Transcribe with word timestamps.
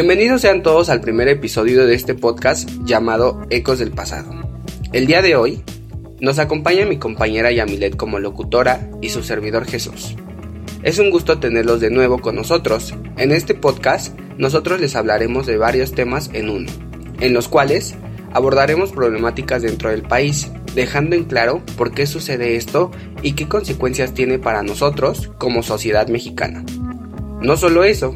Bienvenidos 0.00 0.40
sean 0.40 0.62
todos 0.62 0.88
al 0.88 1.02
primer 1.02 1.28
episodio 1.28 1.86
de 1.86 1.94
este 1.94 2.14
podcast 2.14 2.70
llamado 2.86 3.44
Ecos 3.50 3.78
del 3.78 3.90
Pasado. 3.90 4.30
El 4.94 5.06
día 5.06 5.20
de 5.20 5.36
hoy 5.36 5.62
nos 6.20 6.38
acompaña 6.38 6.86
mi 6.86 6.96
compañera 6.96 7.52
Yamilet 7.52 7.96
como 7.96 8.18
locutora 8.18 8.88
y 9.02 9.10
su 9.10 9.22
servidor 9.22 9.66
Jesús. 9.66 10.16
Es 10.82 10.98
un 10.98 11.10
gusto 11.10 11.38
tenerlos 11.38 11.80
de 11.80 11.90
nuevo 11.90 12.18
con 12.18 12.34
nosotros. 12.34 12.94
En 13.18 13.30
este 13.30 13.52
podcast 13.52 14.18
nosotros 14.38 14.80
les 14.80 14.96
hablaremos 14.96 15.46
de 15.46 15.58
varios 15.58 15.92
temas 15.92 16.30
en 16.32 16.48
uno, 16.48 16.70
en 17.20 17.34
los 17.34 17.48
cuales 17.48 17.94
abordaremos 18.32 18.92
problemáticas 18.92 19.60
dentro 19.60 19.90
del 19.90 20.00
país, 20.00 20.50
dejando 20.74 21.14
en 21.14 21.24
claro 21.24 21.60
por 21.76 21.92
qué 21.92 22.06
sucede 22.06 22.56
esto 22.56 22.90
y 23.20 23.32
qué 23.32 23.48
consecuencias 23.48 24.14
tiene 24.14 24.38
para 24.38 24.62
nosotros 24.62 25.30
como 25.36 25.62
sociedad 25.62 26.08
mexicana. 26.08 26.64
No 27.42 27.58
solo 27.58 27.84
eso, 27.84 28.14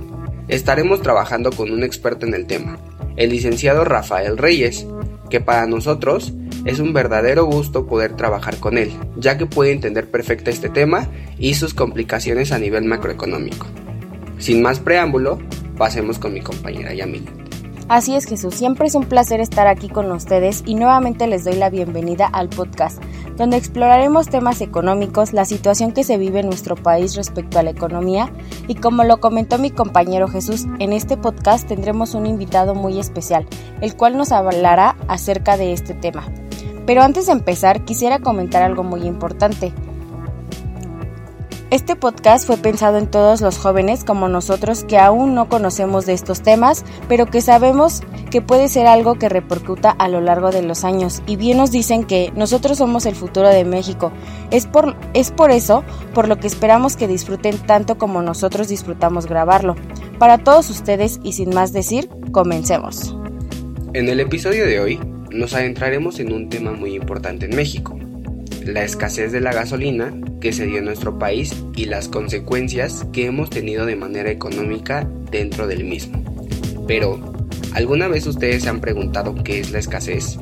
estaremos 0.49 1.03
trabajando 1.03 1.51
con 1.51 1.71
un 1.71 1.83
experto 1.83 2.27
en 2.27 2.35
el 2.35 2.47
tema, 2.47 2.79
el 3.17 3.31
licenciado 3.31 3.85
Rafael 3.85 4.39
Reyes, 4.39 4.87
que 5.31 5.41
para 5.41 5.67
nosotros 5.67 6.33
es 6.65 6.79
un 6.79 6.93
verdadero 6.93 7.45
gusto 7.45 7.87
poder 7.87 8.17
trabajar 8.17 8.57
con 8.57 8.79
él, 8.79 8.93
ya 9.17 9.37
que 9.37 9.47
puede 9.47 9.73
entender 9.73 10.11
perfecto 10.11 10.51
este 10.51 10.69
tema 10.69 11.09
y 11.39 11.55
sus 11.55 11.75
complicaciones 11.75 12.53
a 12.53 12.59
nivel 12.59 12.85
macroeconómico. 12.85 13.67
Sin 14.39 14.63
más 14.63 14.81
preámbulo, 14.81 15.39
pasemos 15.77 16.19
con 16.19 16.35
mi 16.35 16.41
compañera 16.41 16.95
Yamil. 16.95 17.44
Así 17.89 18.15
es 18.15 18.25
Jesús, 18.25 18.55
siempre 18.55 18.87
es 18.87 18.95
un 18.95 19.05
placer 19.05 19.41
estar 19.41 19.67
aquí 19.67 19.91
con 19.91 20.11
ustedes 20.11 20.63
y 20.65 20.75
nuevamente 20.75 21.27
les 21.27 21.45
doy 21.45 21.57
la 21.57 21.69
bienvenida 21.69 22.27
al 22.27 22.49
podcast, 22.49 23.03
donde 23.37 23.59
exploraremos 23.59 24.29
temas 24.29 24.63
económicos, 24.63 25.35
la 25.35 25.45
situación 25.45 25.93
que 25.93 26.03
se 26.03 26.17
vive 26.17 26.41
en 26.41 26.47
nuestro 26.47 26.77
país 26.77 27.15
respecto 27.15 27.59
a 27.59 27.63
la 27.63 27.71
economía 27.71 28.33
y 28.69 28.77
como 28.77 29.05
lo 29.05 29.21
comentó 29.21 29.59
mi 29.59 29.71
compañero 29.71 30.29
Jesús, 30.29 30.65
en 30.79 30.95
este 30.95 31.19
podcast 31.19 31.69
tendremos 31.69 32.15
un 32.15 32.25
invitado 32.25 32.75
muy 32.75 32.99
especial, 32.99 33.47
el 33.83 33.95
cual 33.97 34.17
nos 34.17 34.33
hablará 34.33 34.97
acerca 35.07 35.59
de 35.59 35.75
este 35.75 35.93
tema. 35.93 36.25
Pero 36.87 37.03
antes 37.03 37.27
de 37.27 37.33
empezar, 37.33 37.85
quisiera 37.85 38.19
comentar 38.19 38.63
algo 38.63 38.83
muy 38.83 39.03
importante. 39.03 39.75
Este 41.75 41.97
podcast 41.97 42.47
fue 42.47 42.57
pensado 42.57 42.99
en 42.99 43.11
todos 43.11 43.41
los 43.41 43.59
jóvenes 43.59 44.05
como 44.05 44.29
nosotros 44.29 44.85
que 44.85 44.97
aún 44.97 45.35
no 45.35 45.49
conocemos 45.49 46.07
de 46.07 46.13
estos 46.13 46.41
temas, 46.41 46.85
pero 47.09 47.27
que 47.27 47.41
sabemos 47.41 48.01
que 48.31 48.41
puede 48.41 48.69
ser 48.69 48.87
algo 48.87 49.17
que 49.17 49.29
repercuta 49.29 49.91
a 49.91 50.09
lo 50.09 50.21
largo 50.21 50.53
de 50.53 50.63
los 50.63 50.85
años. 50.85 51.21
Y 51.27 51.35
bien 51.35 51.57
nos 51.57 51.73
dicen 51.73 52.05
que 52.05 52.33
nosotros 52.37 52.79
somos 52.79 53.07
el 53.07 53.17
futuro 53.17 53.49
de 53.49 53.65
México. 53.65 54.13
Es 54.53 54.69
por, 54.69 54.95
es 55.15 55.33
por 55.33 55.51
eso 55.51 55.83
por 56.15 56.29
lo 56.29 56.39
que 56.39 56.47
esperamos 56.47 56.95
que 56.95 57.09
disfruten 57.09 57.59
tanto 57.59 57.99
como 57.99 58.23
nosotros 58.23 58.69
disfrutamos 58.69 59.27
grabarlo. 59.27 59.75
Para 60.21 60.39
todos 60.39 60.71
ustedes 60.71 61.19
y 61.25 61.33
sin 61.33 61.53
más 61.53 61.73
decir, 61.73 62.09
comencemos. 62.31 63.17
En 63.95 64.09
el 64.09 64.21
episodio 64.21 64.65
de 64.65 64.79
hoy 64.79 65.01
nos 65.33 65.55
adentraremos 65.55 66.21
en 66.21 66.33
un 66.33 66.49
tema 66.49 66.71
muy 66.71 66.95
importante 66.95 67.47
en 67.47 67.57
México, 67.57 67.99
la 68.67 68.85
escasez 68.85 69.33
de 69.33 69.41
la 69.41 69.53
gasolina 69.53 70.15
que 70.41 70.53
se 70.53 70.67
dio 70.67 70.79
en 70.79 70.85
nuestro 70.85 71.19
país 71.19 71.55
y 71.75 71.87
las 71.87 72.09
consecuencias 72.09 73.07
que 73.13 73.27
hemos 73.27 73.51
tenido 73.51 73.87
de 73.87 73.97
manera 73.97 74.31
económica 74.31 75.09
dentro 75.31 75.67
del 75.67 75.85
mismo. 75.85 76.23
Pero, 76.87 77.19
¿alguna 77.73 78.09
vez 78.09 78.27
ustedes 78.27 78.63
se 78.63 78.69
han 78.69 78.81
preguntado 78.81 79.35
qué 79.43 79.61
es 79.61 79.71
la 79.71 79.79
escasez? 79.79 80.39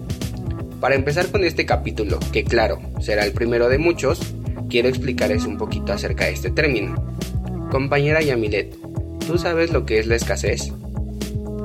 Para 0.81 0.97
empezar 0.97 1.29
con 1.29 1.45
este 1.45 1.65
capítulo, 1.65 2.19
que 2.33 2.45
claro, 2.45 2.81
será 3.01 3.25
el 3.25 3.33
primero 3.33 3.69
de 3.69 3.79
muchos, 3.79 4.21
quiero 4.69 4.89
explicarles 4.89 5.45
un 5.45 5.57
poquito 5.57 5.93
acerca 5.93 6.25
de 6.25 6.33
este 6.33 6.51
término. 6.51 6.95
Compañera 7.71 8.21
Yamilet, 8.21 8.77
¿tú 9.27 9.39
sabes 9.39 9.71
lo 9.73 9.87
que 9.87 10.01
es 10.01 10.07
la 10.07 10.17
escasez? 10.17 10.73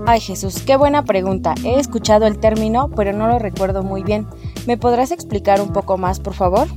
Ay 0.06 0.22
Jesús, 0.22 0.62
qué 0.66 0.78
buena 0.78 1.04
pregunta. 1.04 1.54
He 1.66 1.80
escuchado 1.80 2.28
el 2.28 2.40
término, 2.40 2.90
pero 2.96 3.12
no 3.12 3.28
lo 3.28 3.40
recuerdo 3.40 3.84
muy 3.84 4.04
bien. 4.04 4.26
¿Me 4.68 4.76
podrás 4.76 5.12
explicar 5.12 5.62
un 5.62 5.72
poco 5.72 5.98
más, 5.98 6.20
por 6.20 6.34
favor? 6.34 6.68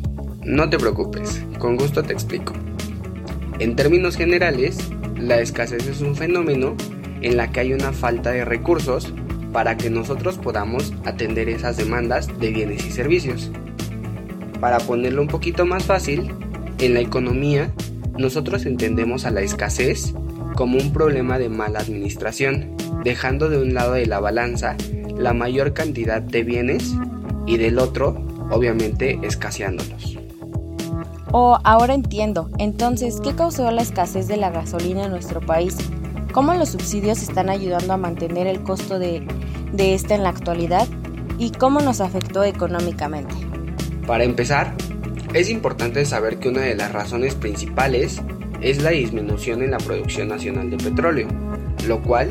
No 0.45 0.71
te 0.71 0.79
preocupes, 0.79 1.45
con 1.59 1.77
gusto 1.77 2.05
te 2.05 2.13
explico. 2.13 2.53
En 3.59 3.75
términos 3.75 4.17
generales, 4.17 4.79
la 5.19 5.41
escasez 5.41 5.89
es 5.89 6.01
un 6.01 6.15
fenómeno 6.15 6.77
en 7.21 7.37
la 7.37 7.51
que 7.51 7.59
hay 7.59 7.73
una 7.73 7.93
falta 7.93 8.31
de 8.31 8.45
recursos 8.45 9.13
para 9.53 9.77
que 9.77 9.91
nosotros 9.91 10.39
podamos 10.39 10.95
atender 11.05 11.49
esas 11.49 11.77
demandas 11.79 12.29
de 12.39 12.51
bienes 12.51 12.87
y 12.87 12.93
servicios. 12.93 13.51
Para 14.61 14.79
ponerlo 14.79 15.21
un 15.23 15.29
poquito 15.29 15.67
más 15.67 15.83
fácil, 15.83 16.33
en 16.79 16.95
la 16.95 17.01
economía 17.01 17.73
nosotros 18.17 18.67
entendemos 18.67 19.25
a 19.25 19.33
la 19.33 19.41
escasez 19.41 20.15
como 20.55 20.79
un 20.79 20.93
problema 20.93 21.41
de 21.41 21.49
mala 21.49 21.81
administración, 21.81 22.77
dejando 23.03 23.49
de 23.49 23.61
un 23.61 23.75
lado 23.75 23.95
de 23.95 24.07
la 24.07 24.21
balanza 24.21 24.77
la 25.19 25.35
mayor 25.35 25.73
cantidad 25.73 26.23
de 26.23 26.45
bienes 26.45 26.95
y 27.51 27.57
del 27.57 27.81
otro, 27.81 28.15
obviamente, 28.51 29.19
escaseándolos. 29.23 30.17
Oh, 31.33 31.59
ahora 31.65 31.95
entiendo. 31.95 32.49
Entonces, 32.59 33.21
¿qué 33.21 33.35
causó 33.35 33.69
la 33.73 33.83
escasez 33.83 34.29
de 34.29 34.37
la 34.37 34.51
gasolina 34.51 35.05
en 35.05 35.11
nuestro 35.11 35.41
país? 35.41 35.77
¿Cómo 36.33 36.55
los 36.55 36.71
subsidios 36.71 37.23
están 37.23 37.51
ayudando 37.51 37.93
a 37.93 37.97
mantener 37.97 38.47
el 38.47 38.63
costo 38.63 39.01
de, 39.01 39.27
de 39.73 39.95
esta 39.95 40.15
en 40.15 40.23
la 40.23 40.29
actualidad? 40.29 40.87
¿Y 41.39 41.51
cómo 41.51 41.81
nos 41.81 42.01
afectó 42.01 42.45
económicamente? 42.45 43.35
Para 44.07 44.23
empezar, 44.23 44.73
es 45.35 45.51
importante 45.51 46.05
saber 46.05 46.39
que 46.39 46.51
una 46.51 46.63
de 46.63 46.77
las 46.77 46.93
razones 46.93 47.35
principales 47.35 48.23
es 48.61 48.81
la 48.81 48.91
disminución 48.91 49.63
en 49.63 49.73
la 49.73 49.79
producción 49.79 50.29
nacional 50.29 50.71
de 50.71 50.77
petróleo, 50.77 51.27
lo 51.89 52.01
cual 52.01 52.31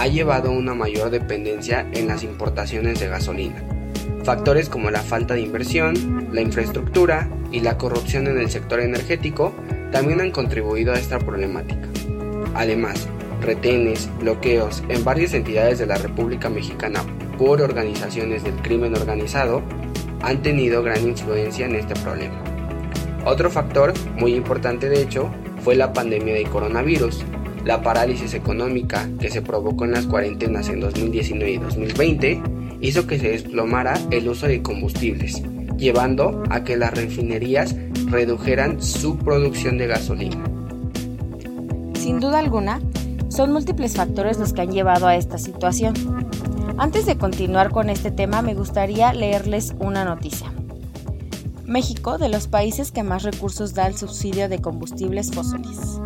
ha 0.00 0.08
llevado 0.08 0.48
a 0.48 0.52
una 0.52 0.74
mayor 0.74 1.10
dependencia 1.10 1.88
en 1.92 2.08
las 2.08 2.24
importaciones 2.24 2.98
de 2.98 3.08
gasolina. 3.08 3.75
Factores 4.24 4.68
como 4.68 4.90
la 4.90 5.02
falta 5.02 5.34
de 5.34 5.42
inversión, 5.42 6.28
la 6.32 6.40
infraestructura 6.40 7.28
y 7.52 7.60
la 7.60 7.78
corrupción 7.78 8.26
en 8.26 8.38
el 8.38 8.50
sector 8.50 8.80
energético 8.80 9.54
también 9.92 10.20
han 10.20 10.30
contribuido 10.30 10.92
a 10.92 10.98
esta 10.98 11.18
problemática. 11.18 11.88
Además, 12.54 13.08
retenes, 13.40 14.10
bloqueos 14.18 14.82
en 14.88 15.04
varias 15.04 15.34
entidades 15.34 15.78
de 15.78 15.86
la 15.86 15.96
República 15.96 16.48
Mexicana 16.48 17.04
por 17.38 17.60
organizaciones 17.60 18.42
del 18.44 18.54
crimen 18.56 18.94
organizado 18.94 19.62
han 20.22 20.42
tenido 20.42 20.82
gran 20.82 21.06
influencia 21.06 21.66
en 21.66 21.76
este 21.76 21.94
problema. 21.94 22.42
Otro 23.24 23.50
factor 23.50 23.92
muy 24.16 24.34
importante 24.34 24.88
de 24.88 25.02
hecho 25.02 25.30
fue 25.62 25.74
la 25.74 25.92
pandemia 25.92 26.34
de 26.34 26.44
coronavirus, 26.44 27.24
la 27.64 27.82
parálisis 27.82 28.34
económica 28.34 29.08
que 29.20 29.30
se 29.30 29.42
provocó 29.42 29.84
en 29.84 29.92
las 29.92 30.06
cuarentenas 30.06 30.68
en 30.68 30.80
2019 30.80 31.50
y 31.50 31.58
2020 31.58 32.42
hizo 32.80 33.06
que 33.06 33.18
se 33.18 33.30
desplomara 33.30 33.94
el 34.10 34.28
uso 34.28 34.46
de 34.46 34.62
combustibles, 34.62 35.42
llevando 35.76 36.42
a 36.50 36.64
que 36.64 36.76
las 36.76 36.94
refinerías 36.94 37.74
redujeran 38.06 38.82
su 38.82 39.18
producción 39.18 39.78
de 39.78 39.86
gasolina. 39.86 40.42
Sin 41.94 42.20
duda 42.20 42.38
alguna, 42.38 42.80
son 43.28 43.52
múltiples 43.52 43.96
factores 43.96 44.38
los 44.38 44.52
que 44.52 44.62
han 44.62 44.72
llevado 44.72 45.06
a 45.06 45.16
esta 45.16 45.38
situación. 45.38 45.94
Antes 46.78 47.06
de 47.06 47.18
continuar 47.18 47.70
con 47.70 47.90
este 47.90 48.10
tema, 48.10 48.42
me 48.42 48.54
gustaría 48.54 49.12
leerles 49.12 49.74
una 49.78 50.04
noticia. 50.04 50.52
México, 51.64 52.16
de 52.16 52.28
los 52.28 52.46
países 52.46 52.92
que 52.92 53.02
más 53.02 53.24
recursos 53.24 53.74
da 53.74 53.86
al 53.86 53.96
subsidio 53.96 54.48
de 54.48 54.60
combustibles 54.60 55.32
fósiles. 55.32 56.00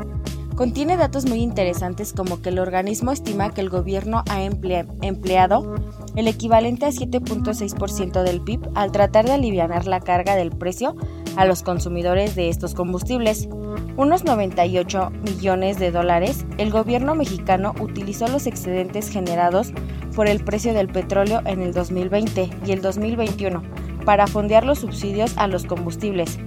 Contiene 0.60 0.98
datos 0.98 1.24
muy 1.24 1.40
interesantes 1.40 2.12
como 2.12 2.42
que 2.42 2.50
el 2.50 2.58
organismo 2.58 3.12
estima 3.12 3.48
que 3.48 3.62
el 3.62 3.70
gobierno 3.70 4.24
ha 4.28 4.42
empleado 4.42 5.74
el 6.16 6.28
equivalente 6.28 6.84
a 6.84 6.90
7.6% 6.90 8.22
del 8.22 8.42
PIB 8.42 8.68
al 8.74 8.92
tratar 8.92 9.24
de 9.24 9.32
aliviar 9.32 9.86
la 9.86 10.00
carga 10.00 10.36
del 10.36 10.50
precio 10.50 10.96
a 11.36 11.46
los 11.46 11.62
consumidores 11.62 12.34
de 12.34 12.50
estos 12.50 12.74
combustibles. 12.74 13.48
Unos 13.96 14.24
98 14.24 15.10
millones 15.24 15.78
de 15.78 15.92
dólares, 15.92 16.44
el 16.58 16.70
gobierno 16.70 17.14
mexicano 17.14 17.74
utilizó 17.80 18.28
los 18.28 18.46
excedentes 18.46 19.08
generados 19.08 19.72
por 20.14 20.28
el 20.28 20.44
precio 20.44 20.74
del 20.74 20.88
petróleo 20.88 21.40
en 21.46 21.62
el 21.62 21.72
2020 21.72 22.50
y 22.66 22.72
el 22.72 22.82
2021 22.82 23.62
para 24.04 24.26
fondear 24.26 24.66
los 24.66 24.80
subsidios 24.80 25.38
a 25.38 25.46
los 25.46 25.64
combustibles. 25.64 26.38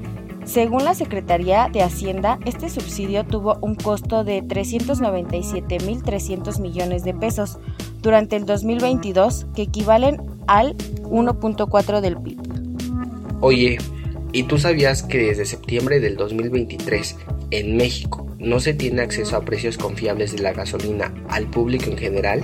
Según 0.45 0.83
la 0.83 0.93
Secretaría 0.93 1.69
de 1.71 1.81
Hacienda, 1.81 2.37
este 2.45 2.69
subsidio 2.69 3.23
tuvo 3.23 3.57
un 3.61 3.75
costo 3.75 4.23
de 4.23 4.43
397.300 4.43 6.59
millones 6.59 7.03
de 7.03 7.13
pesos 7.13 7.59
durante 8.01 8.35
el 8.35 8.45
2022, 8.45 9.47
que 9.55 9.61
equivalen 9.63 10.21
al 10.47 10.75
1.4 11.03 12.01
del 12.01 12.17
PIB. 12.17 12.39
Oye, 13.39 13.77
¿y 14.33 14.43
tú 14.43 14.57
sabías 14.57 15.03
que 15.03 15.19
desde 15.19 15.45
septiembre 15.45 16.01
del 16.01 16.17
2023 16.17 17.17
en 17.51 17.77
México 17.77 18.27
no 18.37 18.59
se 18.59 18.73
tiene 18.73 19.01
acceso 19.01 19.37
a 19.37 19.45
precios 19.45 19.77
confiables 19.77 20.35
de 20.35 20.41
la 20.41 20.51
gasolina 20.53 21.13
al 21.29 21.47
público 21.47 21.89
en 21.89 21.97
general? 21.97 22.43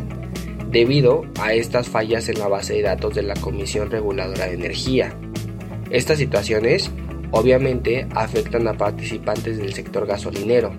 debido 0.72 1.26
a 1.40 1.54
estas 1.54 1.90
fallas 1.90 2.30
en 2.30 2.40
la 2.40 2.48
base 2.48 2.76
de 2.76 2.84
datos 2.84 3.16
de 3.16 3.24
la 3.24 3.34
Comisión 3.36 3.90
Reguladora 3.90 4.46
de 4.46 4.54
Energía. 4.54 5.16
Estas 5.90 6.20
situaciones 6.20 6.92
obviamente 7.32 8.08
afectan 8.16 8.68
a 8.68 8.74
participantes 8.74 9.58
del 9.58 9.74
sector 9.74 10.06
gasolinero, 10.06 10.72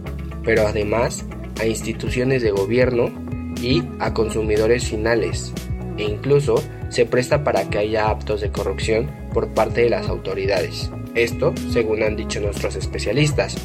pero 0.44 0.66
además 0.66 1.24
a 1.60 1.66
instituciones 1.66 2.42
de 2.42 2.50
gobierno 2.50 3.10
y 3.60 3.82
a 3.98 4.14
consumidores 4.14 4.86
finales 4.88 5.52
e 5.96 6.04
incluso 6.04 6.62
se 6.88 7.06
presta 7.06 7.44
para 7.44 7.68
que 7.68 7.78
haya 7.78 8.10
actos 8.10 8.40
de 8.40 8.50
corrupción 8.50 9.10
por 9.32 9.48
parte 9.48 9.82
de 9.82 9.90
las 9.90 10.08
autoridades. 10.08 10.90
Esto 11.14 11.54
según 11.70 12.02
han 12.02 12.16
dicho 12.16 12.40
nuestros 12.40 12.76
especialistas. 12.76 13.56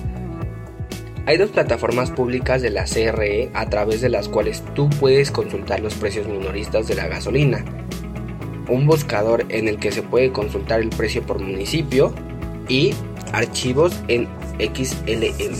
Hay 1.27 1.37
dos 1.37 1.49
plataformas 1.49 2.11
públicas 2.11 2.61
de 2.61 2.69
la 2.69 2.85
CRE 2.85 3.49
a 3.53 3.67
través 3.67 4.01
de 4.01 4.09
las 4.09 4.29
cuales 4.29 4.63
tú 4.75 4.89
puedes 4.99 5.31
consultar 5.31 5.79
los 5.79 5.95
precios 5.95 6.27
minoristas 6.27 6.87
de 6.87 6.95
la 6.95 7.07
gasolina. 7.07 7.65
Un 8.69 8.85
buscador 8.85 9.45
en 9.49 9.67
el 9.67 9.77
que 9.77 9.91
se 9.91 10.03
puede 10.03 10.31
consultar 10.31 10.81
el 10.81 10.89
precio 10.89 11.23
por 11.23 11.39
municipio 11.39 12.13
y 12.69 12.93
archivos 13.33 13.93
en 14.07 14.27
XLM. 14.59 15.55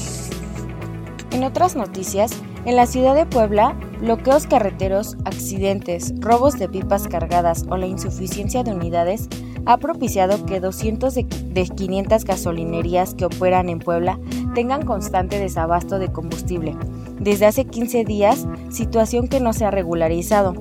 En 1.32 1.44
otras 1.44 1.76
noticias, 1.76 2.32
en 2.66 2.76
la 2.76 2.88
ciudad 2.88 3.14
de 3.14 3.26
Puebla, 3.26 3.76
bloqueos 4.00 4.48
carreteros, 4.48 5.18
accidentes, 5.26 6.14
robos 6.20 6.58
de 6.58 6.70
pipas 6.70 7.08
cargadas 7.08 7.66
o 7.70 7.78
la 7.78 7.88
insuficiencia 7.88 8.64
de 8.64 8.72
unidades 8.72 9.28
ha 9.66 9.78
propiciado 9.78 10.46
que 10.46 10.60
200 10.60 11.14
de, 11.14 11.26
500 11.26 12.24
gasolinerías 12.24 13.16
que 13.16 13.26
operan 13.26 13.70
en 13.70 13.80
Puebla 13.80 14.20
tengan 14.54 14.86
constante 14.86 15.40
desabasto 15.40 16.00
de 16.00 16.12
combustible. 16.12 16.76
Desde 17.20 17.46
hace 17.46 17.66
15 17.66 18.06
días, 18.06 18.48
situación 18.70 19.28
que 19.28 19.40
no 19.40 19.54
se 19.54 19.66
ha 19.66 19.72
regularizado. 19.72 20.54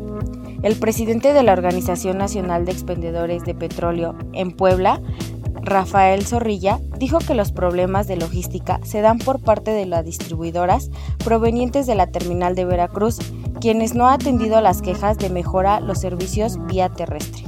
El 0.63 0.77
presidente 0.77 1.35
de 1.35 1.43
la 1.43 1.53
Organización 1.53 2.17
Nacional 2.17 2.65
de 2.65 2.73
Expendedores 2.73 3.45
de 3.45 3.55
Petróleo 3.55 4.17
en 4.33 4.51
Puebla 4.51 5.01
Rafael 5.65 6.27
Zorrilla, 6.27 6.79
dijo 6.99 7.19
que 7.19 7.35
los 7.35 7.51
problemas 7.51 8.07
de 8.07 8.17
logística 8.17 8.81
se 8.85 9.01
dan 9.01 9.19
por 9.19 9.41
parte 9.41 9.71
de 9.71 9.87
las 9.87 10.05
distribuidoras 10.05 10.91
provenientes 11.25 11.87
de 11.87 11.95
la 11.95 12.07
terminal 12.09 12.55
de 12.55 12.67
Veracruz, 12.67 13.19
quienes 13.61 13.95
no 13.95 14.07
han 14.07 14.15
atendido 14.15 14.61
las 14.61 14.83
quejas 14.83 15.17
de 15.17 15.31
mejora 15.31 15.81
los 15.81 16.01
servicios 16.01 16.59
vía 16.67 16.91
terrestre. 16.91 17.45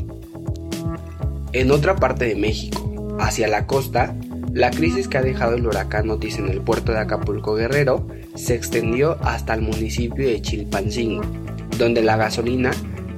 En 1.53 1.71
otra 1.71 1.97
parte 1.97 2.25
de 2.25 2.37
México, 2.37 3.17
hacia 3.19 3.49
la 3.49 3.67
costa, 3.67 4.17
la 4.53 4.71
crisis 4.71 5.09
que 5.09 5.19
ha 5.19 5.23
dejado 5.23 5.55
el 5.55 5.67
huracán 5.67 6.09
Otis 6.09 6.39
en 6.39 6.49
el 6.49 6.63
puerto 6.63 6.93
de 6.93 7.01
Acapulco 7.01 7.55
Guerrero 7.55 8.07
se 8.35 8.55
extendió 8.55 9.19
hasta 9.23 9.53
el 9.53 9.61
municipio 9.61 10.27
de 10.27 10.41
Chilpancingo, 10.41 11.23
donde 11.79 12.03
la 12.03 12.17
gasolina 12.17 12.71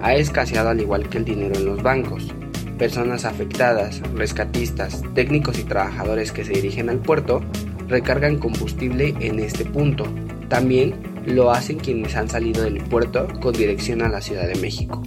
ha 0.02 0.14
escaseado 0.14 0.70
al 0.70 0.80
igual 0.80 1.08
que 1.08 1.18
el 1.18 1.24
dinero 1.24 1.54
en 1.56 1.66
los 1.66 1.82
bancos 1.82 2.34
personas 2.78 3.24
afectadas, 3.24 4.00
rescatistas, 4.14 5.02
técnicos 5.14 5.58
y 5.58 5.64
trabajadores 5.64 6.32
que 6.32 6.44
se 6.44 6.52
dirigen 6.52 6.88
al 6.88 6.98
puerto 6.98 7.42
recargan 7.88 8.38
combustible 8.38 9.14
en 9.20 9.40
este 9.40 9.64
punto. 9.64 10.04
También 10.48 10.94
lo 11.26 11.50
hacen 11.50 11.78
quienes 11.78 12.16
han 12.16 12.28
salido 12.28 12.62
del 12.62 12.82
puerto 12.84 13.28
con 13.40 13.52
dirección 13.52 14.02
a 14.02 14.08
la 14.08 14.20
Ciudad 14.20 14.46
de 14.46 14.60
México. 14.60 15.02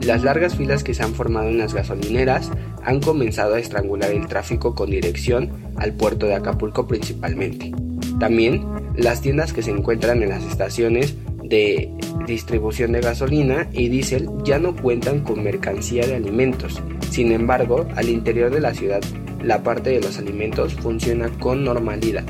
Las 0.00 0.22
largas 0.22 0.56
filas 0.56 0.84
que 0.84 0.94
se 0.94 1.02
han 1.02 1.14
formado 1.14 1.48
en 1.48 1.58
las 1.58 1.74
gasolineras 1.74 2.50
han 2.84 3.00
comenzado 3.00 3.54
a 3.54 3.58
estrangular 3.58 4.10
el 4.10 4.28
tráfico 4.28 4.74
con 4.74 4.90
dirección 4.90 5.50
al 5.76 5.94
puerto 5.94 6.26
de 6.26 6.34
Acapulco 6.34 6.86
principalmente. 6.86 7.72
También 8.20 8.64
las 8.94 9.20
tiendas 9.20 9.52
que 9.52 9.62
se 9.62 9.70
encuentran 9.70 10.22
en 10.22 10.28
las 10.28 10.44
estaciones 10.44 11.16
de 11.42 11.90
distribución 12.26 12.92
de 12.92 13.00
gasolina 13.00 13.68
y 13.72 13.88
diésel 13.88 14.28
ya 14.44 14.58
no 14.58 14.74
cuentan 14.74 15.20
con 15.20 15.42
mercancía 15.42 16.06
de 16.06 16.16
alimentos. 16.16 16.82
Sin 17.10 17.32
embargo, 17.32 17.86
al 17.96 18.08
interior 18.08 18.50
de 18.50 18.60
la 18.60 18.74
ciudad, 18.74 19.00
la 19.42 19.62
parte 19.62 19.90
de 19.90 20.00
los 20.00 20.18
alimentos 20.18 20.74
funciona 20.74 21.28
con 21.38 21.64
normalidad. 21.64 22.24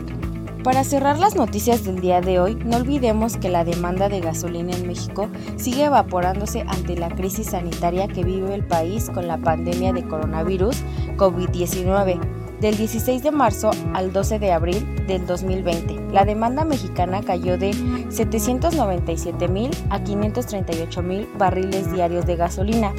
Para 0.63 0.83
cerrar 0.83 1.19
las 1.21 1.37
noticias 1.37 1.85
del 1.85 2.01
día 2.01 2.21
de 2.21 2.41
hoy, 2.41 2.57
no 2.57 2.79
olvidemos 2.79 3.37
que 3.37 3.49
la 3.49 3.65
demanda 3.65 4.09
de 4.09 4.21
gasolina 4.21 4.75
en 4.77 4.89
México 4.89 5.29
sigue 5.55 5.85
evaporándose 5.85 6.65
ante 6.67 6.97
la 6.97 7.09
crisis 7.09 7.51
sanitaria 7.51 8.09
que 8.09 8.25
vive 8.25 8.53
el 8.53 8.67
país 8.67 9.09
con 9.11 9.29
la 9.29 9.39
pandemia 9.39 9.93
de 9.93 10.03
coronavirus 10.03 10.79
COVID-19 11.17 12.19
del 12.61 12.77
16 12.77 13.23
de 13.23 13.31
marzo 13.31 13.71
al 13.95 14.13
12 14.13 14.39
de 14.39 14.53
abril 14.53 15.07
del 15.07 15.27
2020. 15.27 16.13
La 16.13 16.25
demanda 16.25 16.65
mexicana 16.65 17.23
cayó 17.23 17.59
de 17.59 17.73
797 18.09 19.49
mil 19.49 19.71
a 19.91 20.03
538 20.03 21.03
mil 21.03 21.29
barriles 21.39 21.93
diarios 21.93 22.27
de 22.27 22.37
gasolina. 22.37 22.93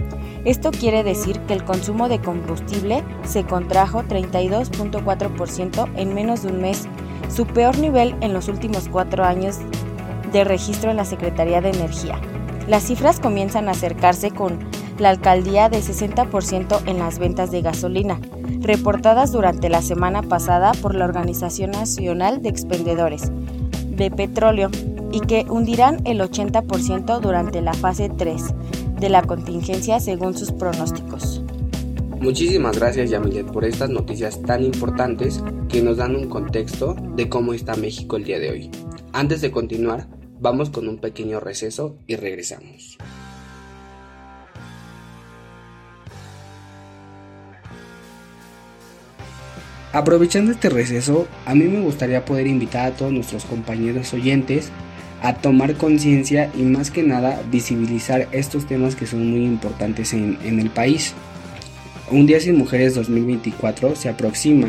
Esto 0.45 0.71
quiere 0.71 1.03
decir 1.03 1.39
que 1.41 1.53
el 1.53 1.63
consumo 1.63 2.07
de 2.09 2.19
combustible 2.19 3.03
se 3.23 3.43
contrajo 3.43 4.03
32.4% 4.03 5.89
en 5.95 6.13
menos 6.13 6.43
de 6.43 6.49
un 6.49 6.61
mes, 6.61 6.87
su 7.27 7.45
peor 7.45 7.77
nivel 7.79 8.15
en 8.21 8.33
los 8.33 8.47
últimos 8.47 8.87
cuatro 8.89 9.25
años 9.25 9.57
de 10.31 10.43
registro 10.43 10.91
en 10.91 10.97
la 10.97 11.05
Secretaría 11.05 11.61
de 11.61 11.69
Energía. 11.69 12.19
Las 12.67 12.83
cifras 12.83 13.19
comienzan 13.19 13.67
a 13.67 13.71
acercarse 13.71 14.31
con 14.31 14.59
la 14.99 15.09
alcaldía 15.09 15.69
de 15.69 15.79
60% 15.79 16.81
en 16.85 16.99
las 16.99 17.19
ventas 17.19 17.51
de 17.51 17.61
gasolina, 17.61 18.19
reportadas 18.61 19.31
durante 19.31 19.69
la 19.69 19.81
semana 19.81 20.21
pasada 20.21 20.71
por 20.73 20.95
la 20.95 21.05
Organización 21.05 21.71
Nacional 21.71 22.41
de 22.41 22.49
Expendedores 22.49 23.31
de 23.89 24.11
Petróleo 24.11 24.69
y 25.11 25.21
que 25.21 25.45
hundirán 25.49 26.01
el 26.05 26.19
80% 26.19 27.19
durante 27.19 27.61
la 27.61 27.73
fase 27.73 28.09
3 28.09 28.53
de 28.99 29.09
la 29.09 29.21
contingencia 29.23 29.99
según 29.99 30.37
sus 30.37 30.51
pronósticos. 30.51 31.41
Muchísimas 32.19 32.77
gracias 32.77 33.11
Yamilet 33.11 33.45
por 33.45 33.63
estas 33.63 33.89
noticias 33.89 34.41
tan 34.41 34.63
importantes 34.63 35.43
que 35.69 35.83
nos 35.83 35.97
dan 35.97 36.15
un 36.15 36.27
contexto 36.29 36.95
de 37.15 37.29
cómo 37.29 37.53
está 37.53 37.75
México 37.75 38.17
el 38.17 38.23
día 38.23 38.39
de 38.39 38.49
hoy. 38.49 38.71
Antes 39.13 39.41
de 39.41 39.51
continuar, 39.51 40.07
vamos 40.39 40.69
con 40.69 40.87
un 40.87 40.97
pequeño 40.97 41.39
receso 41.39 41.95
y 42.07 42.15
regresamos. 42.15 42.97
Aprovechando 49.93 50.51
este 50.51 50.69
receso, 50.69 51.27
a 51.45 51.55
mí 51.55 51.65
me 51.65 51.79
gustaría 51.79 52.25
poder 52.25 52.47
invitar 52.47 52.85
a 52.87 52.95
todos 52.95 53.11
nuestros 53.11 53.45
compañeros 53.45 54.13
oyentes 54.13 54.69
a 55.21 55.33
tomar 55.33 55.75
conciencia 55.75 56.51
y 56.55 56.61
más 56.61 56.91
que 56.91 57.03
nada 57.03 57.41
visibilizar 57.49 58.27
estos 58.31 58.67
temas 58.67 58.95
que 58.95 59.07
son 59.07 59.31
muy 59.31 59.43
importantes 59.45 60.13
en, 60.13 60.37
el 60.43 60.69
país. 60.69 61.13
Un 62.11 62.27
Día 62.27 62.39
Sin 62.39 62.57
Mujeres 62.57 62.95
2024 62.95 63.95
se 63.95 64.09
aproxima. 64.09 64.67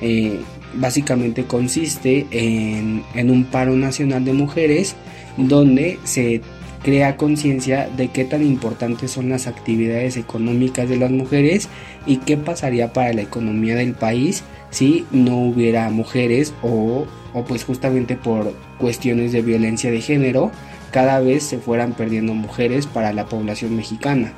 Eh, 0.00 0.40
básicamente 0.74 1.44
consiste 1.44 2.26
en, 2.30 3.02
en 3.14 3.30
un 3.30 3.44
paro 3.44 3.72
nacional 3.74 4.24
de 4.24 4.32
mujeres 4.32 4.94
donde 5.36 5.98
se 6.04 6.40
crea 6.82 7.16
conciencia 7.16 7.88
de 7.96 8.08
qué 8.08 8.24
tan 8.24 8.42
importantes 8.42 9.10
son 9.10 9.28
las 9.28 9.46
actividades 9.46 10.16
económicas 10.16 10.88
de 10.88 10.96
las 10.96 11.10
mujeres 11.10 11.68
y 12.06 12.18
qué 12.18 12.36
pasaría 12.36 12.92
para 12.92 13.12
la 13.12 13.22
economía 13.22 13.74
del 13.74 13.94
país 13.94 14.44
si 14.70 15.06
no 15.10 15.38
hubiera 15.38 15.88
mujeres 15.90 16.54
o, 16.62 17.06
o 17.32 17.44
pues 17.44 17.64
justamente 17.64 18.16
por 18.16 18.52
cuestiones 18.78 19.32
de 19.32 19.42
violencia 19.42 19.90
de 19.90 20.00
género 20.00 20.50
cada 20.90 21.20
vez 21.20 21.42
se 21.42 21.58
fueran 21.58 21.92
perdiendo 21.92 22.34
mujeres 22.34 22.86
para 22.86 23.12
la 23.12 23.26
población 23.26 23.76
mexicana. 23.76 24.32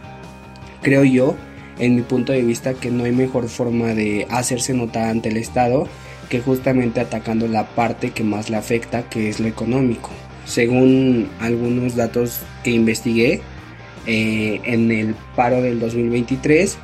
Creo 0.82 1.04
yo, 1.04 1.36
en 1.78 1.94
mi 1.94 2.02
punto 2.02 2.32
de 2.32 2.42
vista, 2.42 2.74
que 2.74 2.90
no 2.90 3.04
hay 3.04 3.12
mejor 3.12 3.48
forma 3.48 3.94
de 3.94 4.26
hacerse 4.30 4.74
notar 4.74 5.04
ante 5.04 5.28
el 5.28 5.36
Estado 5.36 5.86
que 6.28 6.40
justamente 6.40 7.00
atacando 7.00 7.48
la 7.48 7.66
parte 7.68 8.10
que 8.10 8.24
más 8.24 8.50
le 8.50 8.56
afecta, 8.56 9.08
que 9.08 9.28
es 9.28 9.40
lo 9.40 9.46
económico. 9.46 10.10
Según 10.48 11.28
algunos 11.40 11.94
datos 11.94 12.40
que 12.64 12.70
investigué, 12.70 13.42
eh, 14.06 14.62
en 14.64 14.90
el 14.90 15.14
paro 15.36 15.60
del 15.60 15.78
2023 15.78 16.78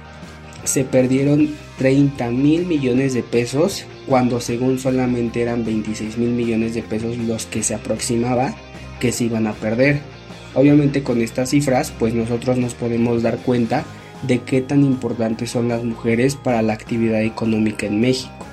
se 0.65 0.85
perdieron 0.85 1.55
30 1.79 2.31
mil 2.31 2.67
millones 2.67 3.15
de 3.15 3.23
pesos 3.23 3.87
cuando 4.07 4.41
según 4.41 4.79
solamente 4.79 5.41
eran 5.41 5.65
26 5.65 6.19
mil 6.19 6.31
millones 6.31 6.75
de 6.75 6.83
pesos 6.83 7.17
los 7.17 7.47
que 7.47 7.63
se 7.63 7.75
aproximaba 7.75 8.55
que 9.01 9.13
se 9.13 9.25
iban 9.25 9.47
a 9.47 9.55
perder. 9.55 10.01
Obviamente 10.53 11.03
con 11.03 11.23
estas 11.23 11.51
cifras 11.51 11.91
pues 11.99 12.13
nosotros 12.13 12.59
nos 12.59 12.75
podemos 12.75 13.23
dar 13.23 13.39
cuenta 13.39 13.85
de 14.27 14.41
qué 14.41 14.61
tan 14.61 14.85
importantes 14.85 15.51
son 15.51 15.69
las 15.69 15.83
mujeres 15.83 16.37
para 16.37 16.61
la 16.61 16.75
actividad 16.75 17.23
económica 17.23 17.87
en 17.87 18.01
México 18.01 18.47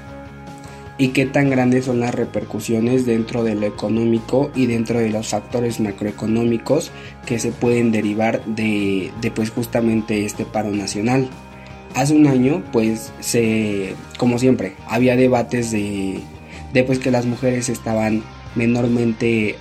y 1.02 1.08
qué 1.08 1.26
tan 1.26 1.50
grandes 1.50 1.86
son 1.86 2.00
las 2.00 2.14
repercusiones 2.14 3.08
dentro 3.08 3.44
de 3.44 3.56
lo 3.56 3.66
económico 3.66 4.52
y 4.54 4.68
dentro 4.68 5.00
de 5.00 5.10
los 5.10 5.30
factores 5.30 5.80
macroeconómicos 5.80 6.92
que 7.26 7.40
se 7.40 7.52
pueden 7.52 7.92
derivar 7.92 8.46
de, 8.46 9.12
pues 9.34 9.50
justamente 9.50 10.26
este 10.26 10.46
paro 10.46 10.70
nacional. 10.70 11.28
Hace 11.96 12.14
un 12.14 12.28
año 12.28 12.62
pues 12.72 13.12
se, 13.20 13.96
como 14.20 14.38
siempre, 14.38 14.76
había 14.88 15.16
debates 15.16 15.72
de, 15.72 16.20
de 16.72 16.84
pues 16.84 17.00
que 17.00 17.10
las 17.10 17.26
mujeres 17.26 17.68
estaban 17.70 18.22
menormente 18.54 19.56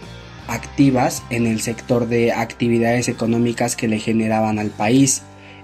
activas 0.46 1.22
en 1.30 1.46
el 1.46 1.62
sector 1.62 2.06
de 2.06 2.32
actividades 2.32 3.08
económicas 3.08 3.76
que 3.76 3.88
le 3.88 3.98
generaban 3.98 4.58
al 4.58 4.68
país 4.68 5.22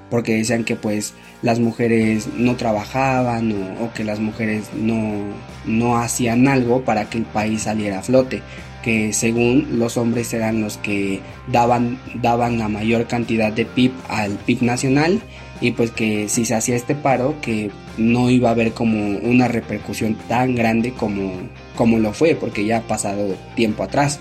porque 0.08 0.36
decían 0.36 0.64
que 0.64 0.76
pues 0.76 1.12
las 1.42 1.60
mujeres 1.60 2.28
no 2.36 2.56
trabajaban 2.56 3.52
o, 3.80 3.92
que 3.92 4.04
las 4.04 4.20
mujeres 4.20 4.70
no, 4.74 5.24
no 5.64 5.98
hacían 5.98 6.48
algo 6.48 6.82
para 6.82 7.08
que 7.08 7.18
el 7.18 7.24
país 7.24 7.62
saliera 7.62 8.00
a 8.00 8.02
flote, 8.02 8.42
que 8.82 9.12
según 9.12 9.78
los 9.78 9.96
hombres 9.96 10.32
eran 10.32 10.60
los 10.60 10.76
que 10.78 11.20
daban, 11.48 11.98
daban 12.14 12.58
la 12.58 12.68
mayor 12.68 13.06
cantidad 13.06 13.52
de 13.52 13.66
PIB 13.66 13.92
al 14.08 14.32
PIB 14.32 14.62
nacional 14.62 15.20
y 15.60 15.72
pues 15.72 15.90
que 15.90 16.28
si 16.28 16.44
se 16.44 16.54
hacía 16.54 16.76
este 16.76 16.94
paro 16.94 17.34
que 17.40 17.70
no 17.96 18.30
iba 18.30 18.50
a 18.50 18.52
haber 18.52 18.72
como 18.72 19.18
una 19.18 19.48
repercusión 19.48 20.16
tan 20.28 20.54
grande 20.54 20.92
como, 20.92 21.32
como 21.76 21.98
lo 21.98 22.12
fue 22.12 22.34
porque 22.34 22.64
ya 22.64 22.78
ha 22.78 22.82
pasado 22.82 23.36
tiempo 23.54 23.82
atrás. 23.82 24.20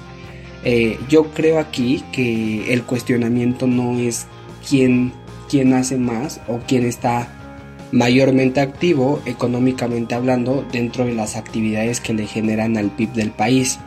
Eh, 0.63 0.97
yo 1.09 1.31
creo 1.31 1.59
aquí 1.59 2.03
que 2.11 2.73
el 2.73 2.83
cuestionamiento 2.83 3.67
no 3.67 3.99
es 3.99 4.25
quién, 4.67 5.13
quién 5.49 5.73
hace 5.73 5.97
más 5.97 6.41
o 6.47 6.59
quién 6.67 6.85
está 6.85 7.27
mayormente 7.91 8.59
activo 8.59 9.21
económicamente 9.25 10.15
hablando 10.15 10.65
dentro 10.71 11.05
de 11.05 11.13
las 11.13 11.35
actividades 11.35 12.01
que 12.01 12.13
le 12.13 12.27
generan 12.27 12.77
al 12.77 12.91
PIB 12.91 13.13
del 13.13 13.31
país. 13.31 13.79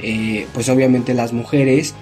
Eh, 0.00 0.46
pues 0.54 0.68
obviamente 0.68 1.14
las 1.14 1.32
mujeres, 1.32 1.94